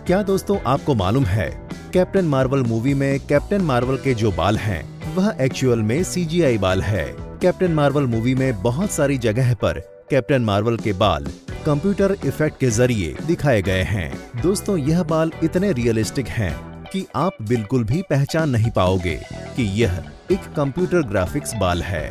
क्या 0.07 0.21
दोस्तों 0.23 0.57
आपको 0.67 0.95
मालूम 0.95 1.25
है, 1.25 1.49
कैप्टन 1.93 2.25
मार्वल 2.25 2.63
मूवी 2.63 2.93
में 2.93 3.19
कैप्टन 3.19 3.61
मार्वल 3.61 3.97
के 3.97 4.13
जो 4.13 4.31
बाल 4.31 4.57
हैं 4.57 4.83
वह 5.15 5.35
एक्चुअल 5.41 5.81
में 5.81 6.03
सीजीआई 6.03 6.57
बाल 6.57 6.81
है। 6.81 7.05
कैप्टन 7.41 7.71
मार्वल 7.71 8.05
मूवी 8.05 8.33
में 8.35 8.61
बहुत 8.61 8.91
सारी 8.91 9.17
जगह 9.17 9.53
पर 9.53 9.79
कैप्टन 10.09 10.41
मार्वल 10.41 10.77
के 10.77 10.93
बाल 10.93 11.27
कंप्यूटर 11.65 12.15
इफ़ेक्ट 12.25 12.59
के 12.59 12.69
ज़रिए 12.69 13.15
दिखाए 13.27 13.61
गए 13.61 13.83
हैं। 13.83 14.41
दोस्तों, 14.41 14.77
यह 14.77 15.03
बाल 15.03 15.31
इतने 15.43 15.71
रियलिस्टिक 15.71 16.27
हैं 16.27 16.53
कि 16.85 17.05
आप 17.15 17.37
बिल्कुल 17.41 17.83
भी 17.83 18.01
पहचान 18.01 18.49
नहीं 18.49 18.71
पाओगे 18.71 19.15
कि 19.55 19.63
यह 19.81 20.03
एक 20.31 20.53
कंप्यूटर 20.55 21.01
ग्राफिक्स 21.01 21.55
बाल 21.55 21.81
है। 21.83 22.07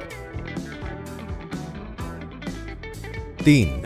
तीन, 3.45 3.83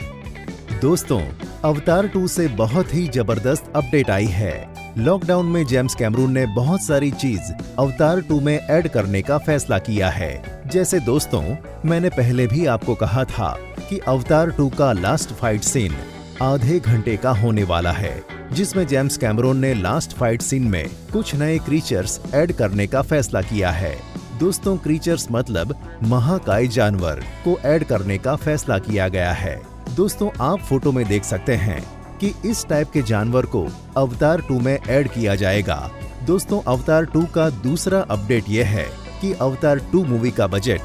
दोस्तों 0.81 1.21
अवतार 1.65 2.09
टू 2.09 2.27
से 2.29 2.49
बहुत 2.49 2.95
ही 2.95 3.07
ज़बरदस्त 3.09 3.73
अपडेट 3.77 4.11
आई 4.11 4.27
है। 4.33 4.78
लॉकडाउन 4.97 5.47
में 5.47 5.65
जेम्स 5.67 5.95
कैमरून 5.95 6.33
ने 6.33 6.45
बहुत 6.47 6.83
सारी 6.83 7.11
चीज़ 7.11 7.53
अवतार 7.79 8.21
टू 8.21 8.41
में 8.41 8.59
ऐड 8.59 8.89
करने 8.89 9.23
का 9.23 9.39
फैसला 9.39 9.79
किया 9.79 10.09
है। 10.11 10.63
जैसे 10.67 11.01
दोस्तों, 11.01 11.43
मैंने 11.85 12.09
पहले 12.09 12.47
भी 12.47 12.67
आपको 12.67 12.95
कहा 12.95 13.25
था 13.25 13.51
कि 13.89 13.99
अवतार 13.99 14.51
टू 14.51 14.69
का 14.69 14.93
लास्ट 14.93 15.31
फाइट 15.31 15.61
सीन 15.61 15.95
आधे 16.43 16.79
घंटे 16.81 17.17
का 17.17 17.31
होने 17.31 17.65
वाला 17.65 17.93
है, 17.93 18.23
जिसमें 18.53 18.87
जेम्स 18.87 19.17
कैमरून 19.17 19.59
ने 19.59 19.75
लास्ट 19.75 20.13
फाइट 20.13 20.43
सीन 20.43 20.63
में 20.63 20.89
कुछ 21.13 21.35
नए 21.35 21.59
क्रीचर्स 21.59 22.21
ऐड 22.35 22.53
करने 22.53 22.87
का 22.87 23.03
फैसला 23.03 23.43
किया 23.43 23.71
है। 23.71 23.97
दोस्तों 24.41 24.77
क्रीचर्स 24.77 25.29
मतलब 25.33 25.75
महाकाय 26.03 26.67
जानवर 26.67 27.23
को 27.45 27.59
ऐड 27.65 27.85
करने 27.85 28.19
का 28.19 28.37
फैसला 28.37 28.79
किया 28.79 29.09
गया 29.09 29.33
है। 29.33 29.61
दोस्तों, 29.97 30.31
आप 30.41 30.59
फ़ोटो 30.59 30.93
में 30.93 31.07
देख 31.09 31.25
सकते 31.25 31.55
हैं 31.57 31.98
कि 32.21 32.33
इस 32.45 32.67
टाइप 32.67 32.91
के 32.91 33.03
जानवर 33.03 33.47
को 33.47 33.67
अवतार 33.97 34.41
2 34.41 34.61
में 34.61 34.79
ऐड 34.79 35.09
किया 35.09 35.35
जाएगा। 35.35 35.91
दोस्तों, 36.27 36.61
अवतार 36.63 37.05
2 37.07 37.25
का 37.27 37.49
दूसरा 37.51 38.01
अपडेट 38.01 38.45
यह 38.49 38.67
है 38.67 38.87
कि 39.21 39.33
अवतार 39.33 39.81
2 39.93 40.05
मूवी 40.05 40.31
का 40.31 40.47
बजट 40.47 40.81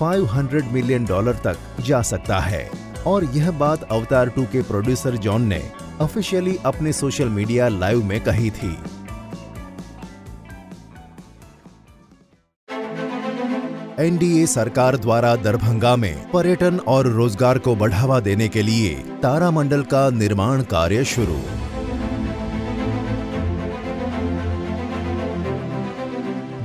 500 0.00 0.72
मिलियन 0.72 1.04
डॉलर 1.04 1.34
तक 1.46 1.58
जा 1.80 2.02
सकता 2.02 2.38
है। 2.38 2.70
और 3.06 3.24
यह 3.24 3.50
बात 3.50 3.82
अवतार 3.82 4.32
2 4.38 4.46
के 4.46 4.62
प्रोड्यूसर 4.62 5.16
जॉन 5.16 5.42
ने 5.42 5.62
ऑफिशियली 6.00 6.58
अपने 6.64 6.92
सोशल 6.92 7.28
मीडिया 7.28 7.68
लाइव 7.68 8.04
में 8.04 8.20
कही 8.20 8.50
थी। 8.50 8.76
एनडीए 14.02 14.46
सरकार 14.46 14.96
द्वारा 14.96 15.34
दरभंगा 15.36 15.94
में 15.96 16.30
पर्यटन 16.30 16.78
और 16.88 17.06
रोज़गार 17.06 17.58
को 17.58 17.74
बढ़ावा 17.76 18.18
देने 18.20 18.48
के 18.48 18.62
लिए 18.62 18.94
तारामंडल 19.22 19.82
का 19.82 20.08
निर्माण 20.10 20.62
कार्य 20.62 21.04
शुरू। 21.04 21.36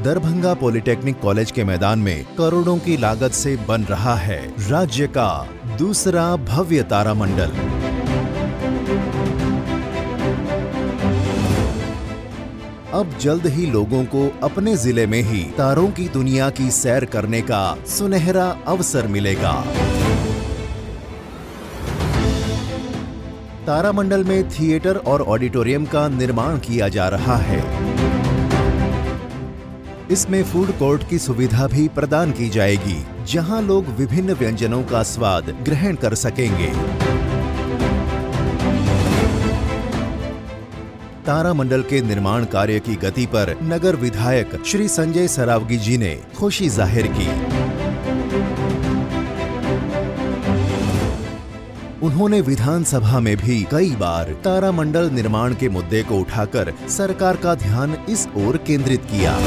दरभंगा 0.03 0.53
पॉलिटेक्निक 0.53 1.19
कॉलेज 1.19 1.51
के 1.51 1.63
मैदान 1.63 1.99
में 1.99 2.25
करोड़ों 2.37 2.77
की 2.77 2.97
लागत 2.97 3.31
से 3.33 3.55
बन 3.67 3.83
रहा 3.83 4.15
है 4.15 4.41
राज्य 4.69 5.07
का 5.07 5.29
दूसरा 5.77 6.35
भव्य 6.45 6.83
तारामंडल। 6.83 7.76
अब 12.93 13.17
जल्द 13.19 13.45
ही 13.45 13.65
लोगों 13.65 14.03
को 14.05 14.19
अपने 14.43 14.75
ज़िले 14.77 15.05
में 15.07 15.21
ही 15.21 15.43
तारों 15.57 15.87
की 15.87 16.07
दुनिया 16.09 16.49
की 16.49 16.69
सैर 16.71 17.05
करने 17.05 17.41
का 17.41 17.77
सुनहरा 17.87 18.45
अवसर 18.67 19.07
मिलेगा। 19.07 19.51
तारामंडल 23.65 24.23
में 24.23 24.49
थिएटर 24.49 24.97
और 24.97 25.21
ऑडिटोरियम 25.21 25.85
का 25.85 26.07
निर्माण 26.07 26.59
किया 26.59 26.87
जा 26.87 27.07
रहा 27.07 27.37
है। 27.37 27.61
इसमें 30.11 30.43
फ़ूड 30.43 30.71
कोर्ट 30.79 31.09
की 31.09 31.19
सुविधा 31.19 31.67
भी 31.67 31.87
प्रदान 31.87 32.31
की 32.31 32.49
जाएगी, 32.49 32.97
जहाँ 33.25 33.61
लोग 33.61 33.87
विभिन्न 33.97 34.33
व्यंजनों 34.33 34.83
का 34.83 35.03
स्वाद 35.03 35.49
ग्रहण 35.65 35.95
कर 35.95 36.15
सकेंगे। 36.15 36.71
तारामंडल 41.27 41.81
के 41.83 41.99
निर्माण 42.01 42.45
कार्य 42.45 42.79
की 42.79 42.95
गति 42.95 43.25
पर 43.25 43.49
नगर 43.63 43.95
विधायक 43.95 44.51
श्री 44.65 44.87
संजय 44.87 45.27
सरावगी 45.27 45.77
जी 45.77 45.97
ने 45.97 46.13
खुशी 46.37 46.69
ज़ाहिर 46.69 47.07
की। 47.07 47.27
उन्होंने 52.01 52.39
विधानसभा 52.41 53.19
में 53.19 53.35
भी 53.37 53.61
कई 53.71 53.89
बार 53.95 54.31
तारामंडल 54.43 55.09
निर्माण 55.09 55.55
के 55.55 55.69
मुद्दे 55.69 56.03
को 56.03 56.19
उठाकर 56.19 56.73
सरकार 56.89 57.35
का 57.35 57.55
ध्यान 57.57 57.97
इस 58.09 58.27
ओर 58.37 58.57
केंद्रित 58.57 59.05
किया। 59.11 59.37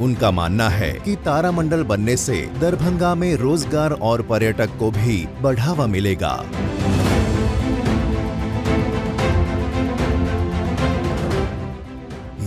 उनका 0.00 0.30
मानना 0.30 0.68
है 0.68 0.92
कि 1.00 1.16
तारामंडल 1.16 1.82
बनने 1.84 2.16
से 2.16 2.46
दरभंगा 2.60 3.14
में 3.14 3.34
रोज़गार 3.36 3.92
और 4.02 4.22
पर्यटक 4.22 4.78
को 4.78 4.90
भी 4.90 5.26
बढ़ावा 5.42 5.86
मिलेगा। 5.86 6.34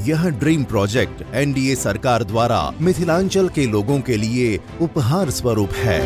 यह 0.09 0.27
ड्रीम 0.29 0.63
प्रोजेक्ट 0.63 1.21
एनडीए 1.35 1.75
सरकार 1.75 2.23
द्वारा 2.23 2.59
मिथिलांचल 2.81 3.49
के 3.49 3.65
लोगों 3.65 3.99
के 4.01 4.17
लिए 4.17 4.59
उपहार 4.81 5.29
स्वरूप 5.29 5.73
है। 5.75 5.99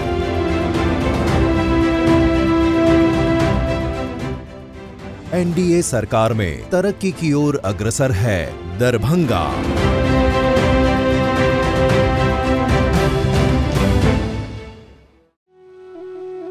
एनडीए 5.34 5.82
सरकार 5.82 6.34
में 6.34 6.70
तरक्की 6.70 7.12
की 7.12 7.32
ओर 7.34 7.62
अग्रसर 7.66 8.12
है 8.12 8.40
दरभंगा। 8.80 9.44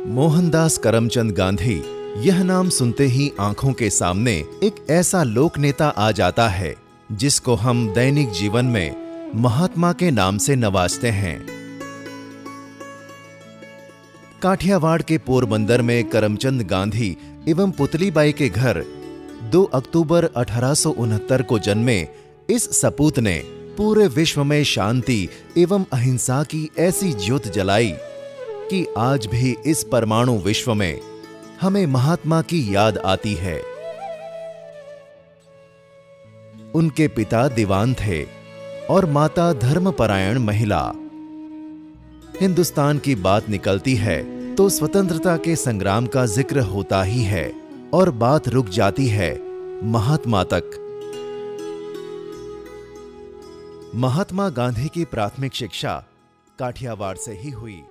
मोहनदास 0.07 0.79
करमचंद 0.79 1.33
गांधी, 1.33 1.83
यह 2.19 2.43
नाम 2.43 2.69
सुनते 2.69 3.05
ही 3.07 3.31
आँखों 3.41 3.73
के 3.73 3.91
सामने 3.91 4.33
एक 4.65 4.87
ऐसा 4.91 5.23
लोक 5.23 5.59
नेता 5.59 5.89
आ 5.89 6.11
जाता 6.13 6.49
है 6.49 6.82
जिसको 7.13 7.55
हम 7.55 7.89
दैनिक 7.95 8.31
जीवन 8.31 8.65
में 8.65 9.33
महात्मा 9.35 9.93
के 9.93 10.11
नाम 10.11 10.39
से 10.39 10.57
नवाजते 10.57 11.09
हैं। 11.09 11.47
काठियावाड़ 14.43 15.03
के 15.03 15.19
पोरबंदर 15.19 15.83
में 15.83 16.05
करमचंद 16.05 16.63
गांधी 16.63 17.17
एवं 17.49 17.71
पुतलीबाई 17.71 18.33
के 18.33 18.49
घर 18.49 18.85
2 19.53 19.65
अक्टूबर 19.75 20.25
अठारह 20.37 20.75
सौ 20.75 20.91
उनहत्तर 20.91 21.43
को 21.43 21.59
जन्मे 21.59 22.09
इस 22.51 22.81
सपूत 22.81 23.19
ने 23.19 23.43
पूरे 23.77 24.07
विश्व 24.07 24.45
में 24.45 24.65
शांति 24.65 25.29
एवं 25.59 25.85
अहिंसा 25.93 26.43
की 26.43 26.71
ऐसी 26.79 27.13
ज्योत 27.13 27.49
जलाई 27.49 27.95
कि 28.71 28.87
आज 28.99 29.27
भी 29.27 29.57
इस 29.67 29.85
परमाणु 29.85 30.39
विश्व 30.39 30.75
में 30.75 31.01
हमें 31.61 31.87
महात्मा 31.87 32.43
की 32.43 32.75
याद 32.75 32.99
आती 32.99 33.35
है। 33.35 33.72
उनके 36.75 37.07
पिता 37.09 37.47
दीवान 37.49 37.95
थे 37.95 38.23
और 38.91 39.07
माता 39.07 39.53
धर्मपरायण 39.53 40.39
महिला। 40.39 40.83
हिंदुस्तान 42.41 42.99
की 42.99 43.15
बात 43.15 43.49
निकलती 43.49 43.95
है 43.95 44.21
तो 44.55 44.69
स्वतंत्रता 44.69 45.37
के 45.37 45.57
संग्राम 45.57 46.07
का 46.07 46.25
ज़िक्र 46.27 46.61
होता 46.67 47.03
ही 47.03 47.23
है 47.23 47.53
और 47.95 48.11
बात 48.17 48.49
रुक 48.49 48.69
जाती 48.69 49.07
है 49.09 49.33
महात्मा 49.85 50.43
तक। 50.45 50.79
महात्मा 53.95 54.49
गांधी 54.51 54.89
की 54.89 55.05
प्राथमिक 55.05 55.55
शिक्षा 55.55 56.03
काठियावाड़ 56.59 57.17
से 57.17 57.33
ही 57.33 57.51
हुई। 57.51 57.83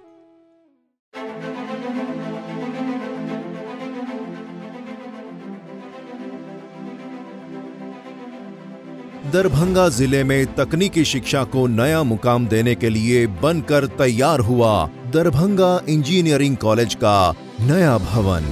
दरभंगा 9.25 9.87
ज़िले 9.89 10.23
में 10.23 10.53
तकनीकी 10.55 11.03
शिक्षा 11.05 11.43
को 11.43 11.65
नया 11.67 12.01
मुकाम 12.03 12.47
देने 12.47 12.73
के 12.75 12.89
लिए 12.89 13.27
बनकर 13.27 13.85
तैयार 13.87 14.39
हुआ 14.39 14.89
दरभंगा 15.13 15.81
इंजीनियरिंग 15.89 16.55
कॉलेज 16.57 16.93
का 16.93 17.33
नया 17.61 17.97
भवन। 17.97 18.45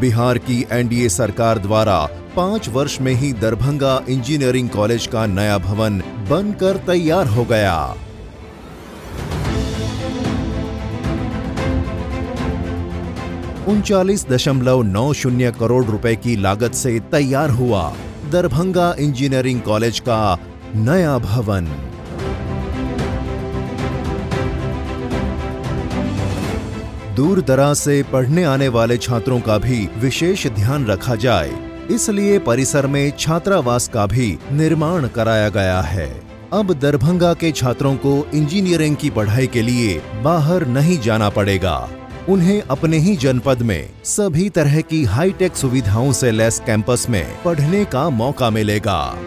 बिहार 0.00 0.38
की 0.38 0.64
एनडीए 0.72 1.08
सरकार 1.08 1.58
द्वारा 1.58 1.98
पाँच 2.36 2.68
वर्ष 2.68 3.00
में 3.00 3.12
ही 3.12 3.32
दरभंगा 3.32 4.00
इंजीनियरिंग 4.08 4.68
कॉलेज 4.68 5.06
का 5.06 5.26
नया 5.26 5.58
भवन 5.58 5.98
बनकर 6.30 6.76
तैयार 6.86 7.26
हो 7.26 7.44
गया। 7.44 7.94
उनचालीस 13.68 14.24
दशमलव 14.26 14.80
नौ 14.82 15.12
शून्य 15.12 15.50
करोड़ 15.58 15.84
रुपए 15.84 16.14
की 16.16 16.34
लागत 16.36 16.74
से 16.74 16.98
तैयार 17.12 17.50
हुआ 17.50 17.82
दरभंगा 18.32 18.94
इंजीनियरिंग 19.00 19.60
कॉलेज 19.60 20.00
का 20.00 20.38
नया 20.76 21.16
भवन। 21.18 21.66
दूर 27.16 27.40
दराज 27.40 27.76
से 27.76 28.02
पढ़ने 28.02 28.44
आने 28.44 28.68
वाले 28.68 28.96
छात्रों 28.98 29.40
का 29.40 29.58
भी 29.58 29.88
विशेष 29.98 30.46
ध्यान 30.48 30.86
रखा 30.86 31.14
जाए, 31.16 31.50
इसलिए 31.90 32.38
परिसर 32.40 32.86
में 32.86 33.12
छात्रावास 33.18 33.88
का 33.88 34.06
भी 34.06 34.38
निर्माण 34.52 35.08
कराया 35.08 35.48
गया 35.50 35.80
है। 35.82 36.10
अब 36.52 36.72
दरभंगा 36.80 37.34
के 37.34 37.52
छात्रों 37.52 37.96
को 37.96 38.22
इंजीनियरिंग 38.34 38.96
की 38.96 39.10
पढ़ाई 39.12 39.46
के 39.46 39.62
लिए 39.62 40.00
बाहर 40.22 40.66
नहीं 40.68 41.00
जाना 41.00 41.28
पड़ेगा। 41.30 41.76
उन्हें 42.28 42.62
अपने 42.62 42.96
ही 42.96 43.16
जनपद 43.16 43.62
में, 43.62 43.90
सभी 44.04 44.48
तरह 44.50 44.80
की 44.80 45.04
हाईटेक 45.04 45.56
सुविधाओं 45.56 46.12
से 46.12 46.30
लैस 46.30 46.60
कैंपस 46.66 47.06
में 47.10 47.42
पढ़ने 47.42 47.84
का 47.84 48.08
मौका 48.10 48.50
मिलेगा। 48.50 49.18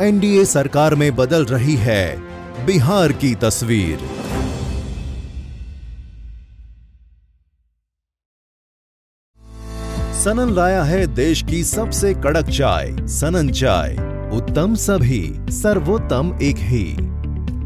एनडीए 0.00 0.44
सरकार 0.44 0.94
में 0.94 1.16
बदल 1.16 1.44
रही 1.44 1.76
है, 1.76 2.16
बिहार 2.66 3.12
की 3.12 3.34
तस्वीर। 3.34 3.98
सनन 10.14 10.54
लाया 10.54 10.82
है 10.82 11.06
देश 11.06 11.42
की 11.42 11.64
सबसे 11.64 12.14
कड़क 12.14 12.48
चाय, 12.48 12.96
सनन 13.08 13.50
चाय। 13.50 14.19
उत्तम 14.32 14.74
सभी, 14.74 15.52
सर्वोत्तम 15.52 16.38
एक 16.42 16.56
ही। 16.56 16.96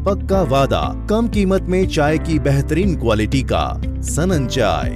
पक्का 0.03 0.41
वादा, 0.41 1.07
कम 1.09 1.27
कीमत 1.27 1.61
में 1.61 1.87
चाय 1.87 2.17
की 2.17 2.39
बेहतरीन 2.39 2.95
क्वालिटी 2.95 3.41
का, 3.43 3.81
सनन 4.01 4.47
चाय। 4.47 4.89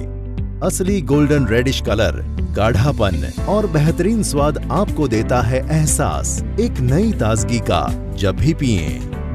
असली 0.62 1.00
गोल्डन 1.02 1.46
रेडिश 1.46 1.80
कलर, 1.80 2.20
गाढ़ापन 2.56 3.44
और 3.48 3.66
बेहतरीन 3.66 4.22
स्वाद 4.22 4.58
आपको 4.72 5.08
देता 5.08 5.40
है 5.42 5.64
एहसास, 5.70 6.44
एक 6.60 6.80
नई 6.80 7.12
ताजगी 7.12 7.58
का, 7.58 8.12
जब 8.16 8.36
भी 8.36 8.54
पिए। 8.54 8.88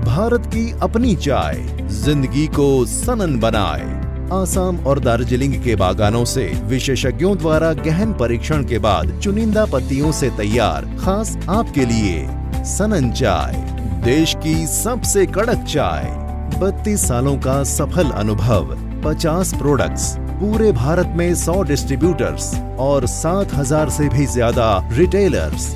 भारत 0.06 0.46
की 0.46 0.72
अपनी 0.82 1.16
चाय, 1.16 1.66
ज़िंदगी 1.82 2.48
को 2.48 2.86
सनन 2.86 3.40
बनाए। 3.40 4.05
आसाम 4.34 4.78
और 4.88 5.00
दार्जिलिंग 5.00 5.54
के 5.64 5.76
बागानों 5.76 6.24
से 6.26 6.46
विशेषज्ञों 6.64 7.38
द्वारा 7.38 7.72
गहन 7.74 8.14
परीक्षण 8.14 8.64
के 8.64 8.78
बाद 8.80 9.20
चुनिंदा 9.20 9.66
पत्तियों 9.66 10.12
से 10.12 10.30
तैयार, 10.30 10.86
खास 11.00 11.38
आपके 11.50 11.86
लिए। 11.86 12.64
सनन 12.66 13.12
चाय, 13.12 13.54
देश 14.06 14.36
की 14.36 14.56
सबसे 14.68 15.26
कड़क 15.26 15.64
चाय। 15.64 16.06
32 16.60 17.08
सालों 17.08 17.38
का 17.38 17.64
सफल 17.64 18.10
अनुभव 18.12 18.76
50 19.04 19.54
प्रोडक्ट्स 19.54 20.16
पूरे 20.40 20.72
भारत 20.72 21.14
में 21.16 21.34
100 21.36 21.62
डिस्ट्रीब्यूटर्स 21.64 22.54
और 22.80 23.06
7000 23.08 23.90
से 23.90 24.10
भी 24.10 24.26
ज़्यादा 24.26 24.68
रिटेलर्स 24.92 25.74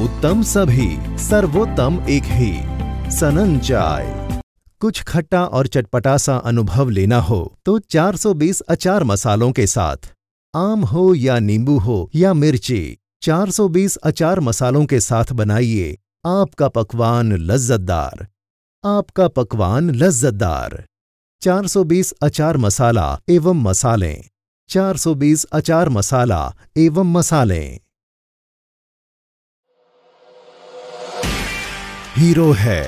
उत्तम 0.00 0.42
सभी, 0.42 0.90
सर्वोत्तम 1.18 2.02
एक 2.08 2.24
ही। 2.24 2.52
सनन 3.10 3.58
चाय। 3.58 4.21
कुछ 4.82 5.02
खट्टा 5.02 5.44
और 5.44 5.66
चटपटा 5.66 6.16
सा 6.16 6.36
अनुभव 6.36 6.88
लेना 6.88 7.18
हो 7.20 7.58
तो 7.66 7.78
420 7.78 8.60
अचार 8.60 9.04
मसालों 9.04 9.52
के 9.52 9.66
साथ। 9.66 9.96
आम 10.54 10.80
हो 10.84 11.14
या 11.14 11.38
नींबू 11.38 11.78
हो 11.78 12.10
या 12.14 12.32
मिर्ची 12.34 12.98
420 13.22 13.96
अचार 13.96 14.40
मसालों 14.40 14.84
के 14.86 15.00
साथ 15.00 15.32
बनाइए। 15.32 15.98
आपका 16.26 16.68
पकवान 16.68 17.32
लज्जतदार। 17.32 18.26
आपका 18.84 19.28
पकवान 19.28 19.90
लज्जतदार। 19.90 20.84
420 21.42 22.12
अचार 22.22 22.56
मसाला 22.56 23.06
एवं 23.28 23.62
मसाले। 23.62 24.24
420 24.70 25.44
अचार 25.44 25.88
मसाला 25.88 26.42
एवं 26.76 27.12
मसाले। 27.12 27.62
हीरो 32.16 32.50
है, 32.52 32.82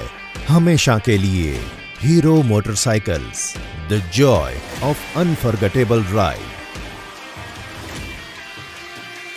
हमेशा 0.49 0.99
के 0.99 1.19
लिए। 1.19 1.84
Hero 2.01 2.35
Motorcycles 2.43 3.43
the 3.91 4.01
joy 4.15 4.55
of 4.83 5.19
unforgettable 5.19 6.03
ride 6.05 6.53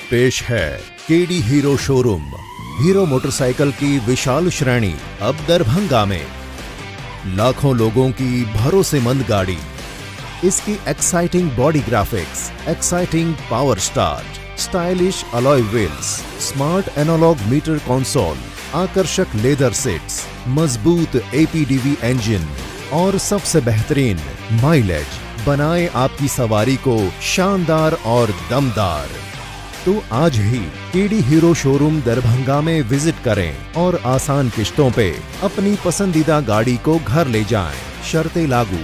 पेश 0.10 0.42
है 0.44 0.70
KD 1.08 1.40
Hero 1.42 1.76
showroom, 1.78 2.24
Hero 2.80 3.06
motorcycle 3.06 3.72
की 3.72 3.98
विशाल 4.00 4.50
श्रेणी, 4.50 4.94
अब 5.22 5.46
दरभंगा 5.48 6.04
में। 6.06 6.26
लाखों 7.36 7.76
लोगों 7.78 8.10
की 8.12 8.44
भरोसेमंद 8.46 9.26
गाड़ी। 9.30 9.58
इसकी 10.44 10.78
exciting 10.88 11.52
body 11.52 11.80
graphics 11.80 12.52
exciting 12.70 13.34
power 13.52 13.80
start 13.80 14.60
stylish 14.60 15.24
alloy 15.34 15.62
wheels 15.62 16.16
smart 16.50 16.98
analog 16.98 17.42
meter 17.50 17.78
console 17.88 18.38
आकर्षक 18.76 19.36
लेदर 19.36 19.74
सीट्स, 19.74 20.24
मज़बूत 20.48 21.16
एपीडीवी 21.16 21.96
इंजन 22.04 22.48
और 22.94 23.18
सबसे 23.18 23.62
बेहतरीन 23.62 24.20
माइलेज 24.62 25.46
बनाए 25.46 25.86
आपकी 25.96 26.28
सवारी 26.28 26.76
को 26.78 26.98
शानदार 27.26 27.94
और 28.06 28.32
दमदार 28.50 29.08
तो 29.86 29.94
आज 30.14 30.40
ही 30.40 30.60
केडी 30.94 31.20
हीरो 31.22 31.54
शोरूम 31.54 32.02
दरभंगा 32.02 32.60
में 32.62 32.82
विज़िट 32.90 33.24
करें 33.26 33.74
और 33.78 34.02
आसान 34.06 34.50
किश्तों 34.50 34.92
पे 34.92 35.10
अपनी 35.44 35.76
पसंदीदा 35.86 36.40
गाड़ी 36.42 36.78
को 36.86 36.98
घर 37.00 37.28
ले 37.28 37.44
जाएँ। 37.44 38.04
शर्तें 38.12 38.46
लागू 38.48 38.84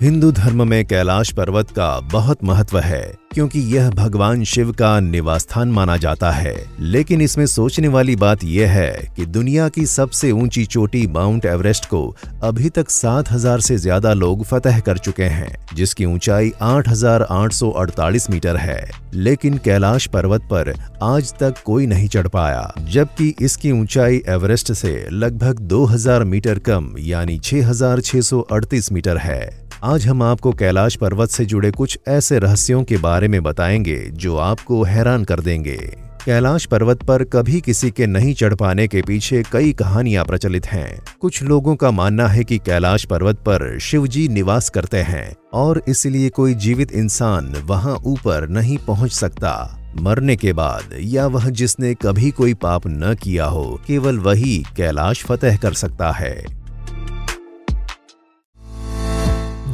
हिंदू 0.00 0.30
धर्म 0.32 0.66
में 0.68 0.84
कैलाश 0.86 1.30
पर्वत 1.32 1.70
का 1.70 1.88
बहुत 2.00 2.44
महत्व 2.44 2.78
है, 2.78 3.02
क्योंकि 3.34 3.60
यह 3.74 3.88
भगवान 3.90 4.44
शिव 4.44 4.70
का 4.72 5.00
निवास 5.00 5.42
स्थान 5.42 5.68
माना 5.68 5.96
जाता 5.96 6.30
है। 6.30 6.54
लेकिन 6.80 7.20
इसमें 7.20 7.44
सोचने 7.46 7.88
वाली 7.88 8.16
बात 8.16 8.44
यह 8.44 8.70
है 8.70 9.12
कि 9.16 9.26
दुनिया 9.26 9.68
की 9.68 9.86
सबसे 9.86 10.30
ऊँची 10.32 10.64
चोटी 10.66 11.06
माउंट 11.06 11.44
एवरेस्ट 11.44 11.86
को 11.86 12.14
अभी 12.42 12.68
तक 12.68 12.90
7000 12.90 13.60
से 13.60 13.76
ज़्यादा 13.76 14.12
लोग 14.12 14.44
फतह 14.44 14.80
कर 14.80 14.98
चुके 14.98 15.24
हैं, 15.24 15.54
जिसकी 15.74 16.04
ऊंचाई 16.04 16.52
8848 16.62 18.30
मीटर 18.30 18.56
है। 18.56 18.90
लेकिन 19.14 19.58
कैलाश 19.58 20.06
पर्वत 20.06 20.48
पर 20.52 20.74
आज 21.02 21.34
तक 21.34 21.62
कोई 21.64 21.86
नहीं 21.86 22.08
चढ़ 22.08 22.28
पाया, 22.28 22.72
जबकि 22.80 23.34
इसकी 23.42 23.72
ऊंचाई 23.72 24.22
एवरेस्ट 24.28 24.72
से 24.72 25.08
लगभग 25.12 25.60
2000 25.68 26.24
मीटर 26.24 26.58
कम, 26.60 26.94
यानी 26.98 27.38
6638 27.40 28.92
मीटर 28.92 29.18
है। 29.18 29.67
आज 29.84 30.06
हम 30.06 30.22
आपको 30.22 30.52
कैलाश 30.52 30.96
पर्वत 30.96 31.28
से 31.28 31.44
जुड़े 31.44 31.70
कुछ 31.70 31.98
ऐसे 32.08 32.38
रहस्यों 32.38 32.84
के 32.84 32.96
बारे 32.96 33.28
में 33.28 33.42
बताएँगे, 33.42 34.10
जो 34.12 34.36
आपको 34.36 34.82
हैरान 34.82 35.24
कर 35.24 35.40
देंगे। 35.40 35.76
कैलाश 36.24 36.66
पर्वत 36.66 37.02
पर 37.02 37.24
कभी 37.24 37.60
किसी 37.60 37.90
के 37.90 38.06
नहीं 38.06 38.34
चढ़ 38.34 38.54
पाने 38.54 38.88
के 38.88 39.02
पीछे 39.02 39.42
कई 39.52 39.72
कहानियाँ 39.72 40.24
प्रचलित 40.24 40.66
हैं। 40.66 41.02
कुछ 41.20 41.42
लोगों 41.42 41.76
का 41.76 41.90
मानना 41.90 42.28
है 42.28 42.44
कि 42.44 42.58
कैलाश 42.58 43.04
पर्वत 43.04 43.36
पर 43.36 43.78
शिवजी 43.78 44.28
निवास 44.28 44.68
करते 44.68 44.98
हैं, 44.98 45.36
और 45.54 45.82
इसलिए 45.88 46.28
कोई 46.28 46.54
जीवित 46.54 46.92
इंसान 46.92 47.54
वहाँ 47.64 47.96
ऊपर 48.04 48.48
नहीं 48.48 48.78
पहुँच 48.78 49.12
सकता। 49.12 49.80
मरने 50.00 50.36
के 50.36 50.52
बाद, 50.52 50.84
या 51.00 51.26
वह 51.26 51.48
जिसने 51.48 51.94
कभी 51.94 52.30
कोई 52.30 52.54
पाप 52.54 52.82
न 52.86 53.16
किया 53.22 53.44
हो, 53.44 53.80
केवल 53.86 54.18
वही 54.18 54.64
कैलाश 54.76 55.24
फतेह 55.24 55.56
कर 55.56 55.72
सकता 55.72 56.12
है। 56.12 56.57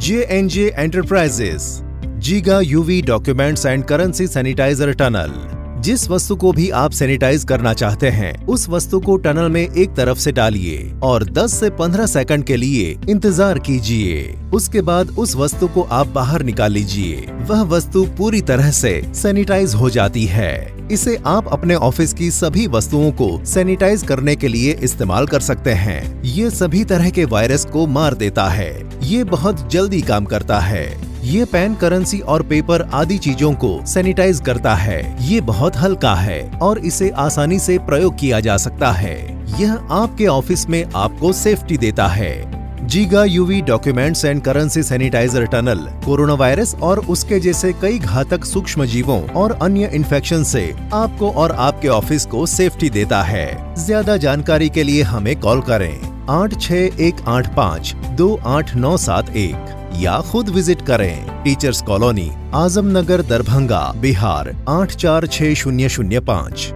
JNJ 0.05 0.77
Enterprises, 0.77 1.83
Giga 2.19 2.63
UV 2.63 3.07
Documents 3.07 3.65
and 3.65 3.89
Currency 3.89 4.25
Sanitizer 4.25 4.95
Tunnel. 4.95 5.54
जिस 5.85 6.09
वस्तु 6.11 6.35
को 6.37 6.53
भी 6.53 6.69
आप 6.71 6.91
सैनिटाइज 6.91 7.43
करना 7.45 7.73
चाहते 7.75 8.09
हैं, 8.09 8.47
उस 8.47 8.69
वस्तु 8.69 9.01
को 9.01 9.17
टनल 9.17 9.49
में 9.49 9.61
एक 9.61 9.95
तरफ़ 9.97 10.19
से 10.19 10.33
डालिए 10.33 10.93
और 11.03 11.25
10 11.25 11.55
से 11.55 11.71
15 11.71 12.07
सेकंड 12.07 12.45
के 12.45 12.57
लिए 12.57 12.97
इंतज़ार 13.09 13.59
कीजिए। 13.59 14.23
उसके 14.55 14.81
बाद 14.81 15.11
उस 15.19 15.37
वस्तु 15.37 15.69
को 15.69 15.83
आप 15.83 16.07
बाहर 16.07 16.43
निकाल 16.43 16.73
लीजिए। 16.73 17.27
वह 17.41 17.63
वस्तु 17.63 18.05
पूरी 18.19 18.41
तरह 18.41 18.71
से 18.71 19.01
सैनिटाइज 19.15 19.75
हो 19.75 19.91
जाती 19.91 20.25
है। 20.25 20.55
इसे 20.93 21.17
आप 21.27 21.49
अपने 21.49 21.75
ऑफ़िस 21.75 22.13
की 22.13 22.31
सभी 22.31 22.67
वस्तुओं 22.67 23.13
को 23.13 23.45
सैनिटाइज 23.45 24.03
करने 24.03 24.37
के 24.37 24.49
लिए 24.49 24.79
इस्तेमाल 24.83 25.27
कर 25.27 25.41
सकते 25.41 25.71
हैं। 25.71 26.23
ये 26.23 26.51
सभी 26.51 26.85
तरह 26.85 27.11
के 27.11 27.25
वायरस 27.25 27.65
को 27.65 27.87
मार 27.87 28.15
देता 28.15 28.49
है। 28.49 28.73
ये 29.03 29.25
बहुत 29.25 29.69
जल्दी 29.73 30.03
काम 30.03 30.25
करता 30.25 30.59
है। 30.59 31.14
ये 31.25 31.45
पेन 31.45 31.75
करेंसी 31.75 32.19
और 32.21 32.43
पेपर 32.43 32.83
आदि 32.95 33.17
चीज़ों 33.19 33.53
को 33.55 33.69
सैनिटाइज 33.87 34.41
करता 34.41 34.75
है। 34.75 35.27
ये 35.27 35.41
बहुत 35.41 35.77
हल्का 35.77 36.15
है 36.15 36.41
और 36.63 36.79
इसे 36.79 37.09
आसानी 37.19 37.59
से 37.59 37.77
प्रयोग 37.81 38.17
किया 38.19 38.41
जा 38.41 38.57
सकता 38.57 38.91
है। 38.93 39.17
यह 39.61 39.73
आपके 39.93 40.27
ऑफ़िस 40.27 40.69
में 40.69 40.85
आपको 40.87 41.33
सेफ्टी 41.33 41.77
देता 41.77 42.07
है। 42.07 42.87
Giga 42.87 43.23
UV 43.25 43.61
documents 43.63 44.25
and 44.25 44.43
currency 44.43 44.83
sanitizer 44.83 45.47
tunnel, 45.47 45.79
corona 46.05 46.35
virus 46.35 46.75
और 46.75 46.99
उसके 47.01 47.39
जैसे 47.41 47.73
कई 47.73 47.99
घातक 47.99 48.45
सूक्ष्म 48.45 48.87
जीवों 48.87 49.21
और 49.33 49.59
अन्य 49.63 49.91
इन्फेक्शन 49.95 50.43
से 50.45 50.65
आपको 50.95 51.31
और 51.33 51.53
आपके 51.61 51.89
ऑफ़िस 51.91 52.27
को 52.27 52.45
सेफ्टी 52.47 52.91
देता 52.91 53.23
है। 53.23 53.75
ज़्यादा 53.77 54.17
जानकारी 54.17 54.69
के 54.69 54.83
लिए 54.83 55.03
हमें 55.05 55.39
कॉल 55.41 55.61
करें। 55.61 56.27
आठ 56.31 56.61
छः 56.61 57.01
एक 57.01 57.25
आठ 57.29 57.55
पाँच, 57.57 57.95
दो 58.11 58.35
आठ 58.47 58.75
नौ 58.77 58.97
सात 58.97 59.37
एक। 59.37 59.73
या 59.97 60.21
खुद 60.21 60.49
विज़िट 60.49 60.83
करें। 60.83 61.43
टीचर्स 61.45 61.83
कॉलोनी 61.83 62.31
आज़म 62.55 62.97
नगर 62.99 63.23
दरभंगा, 63.23 63.93
बिहार, 63.97 64.55
आठ 64.69 64.95
चार 64.95 65.27
छः 65.27 65.55
शून्य 65.55 65.89
शून्य 65.89 66.21
पाँच। 66.21 66.73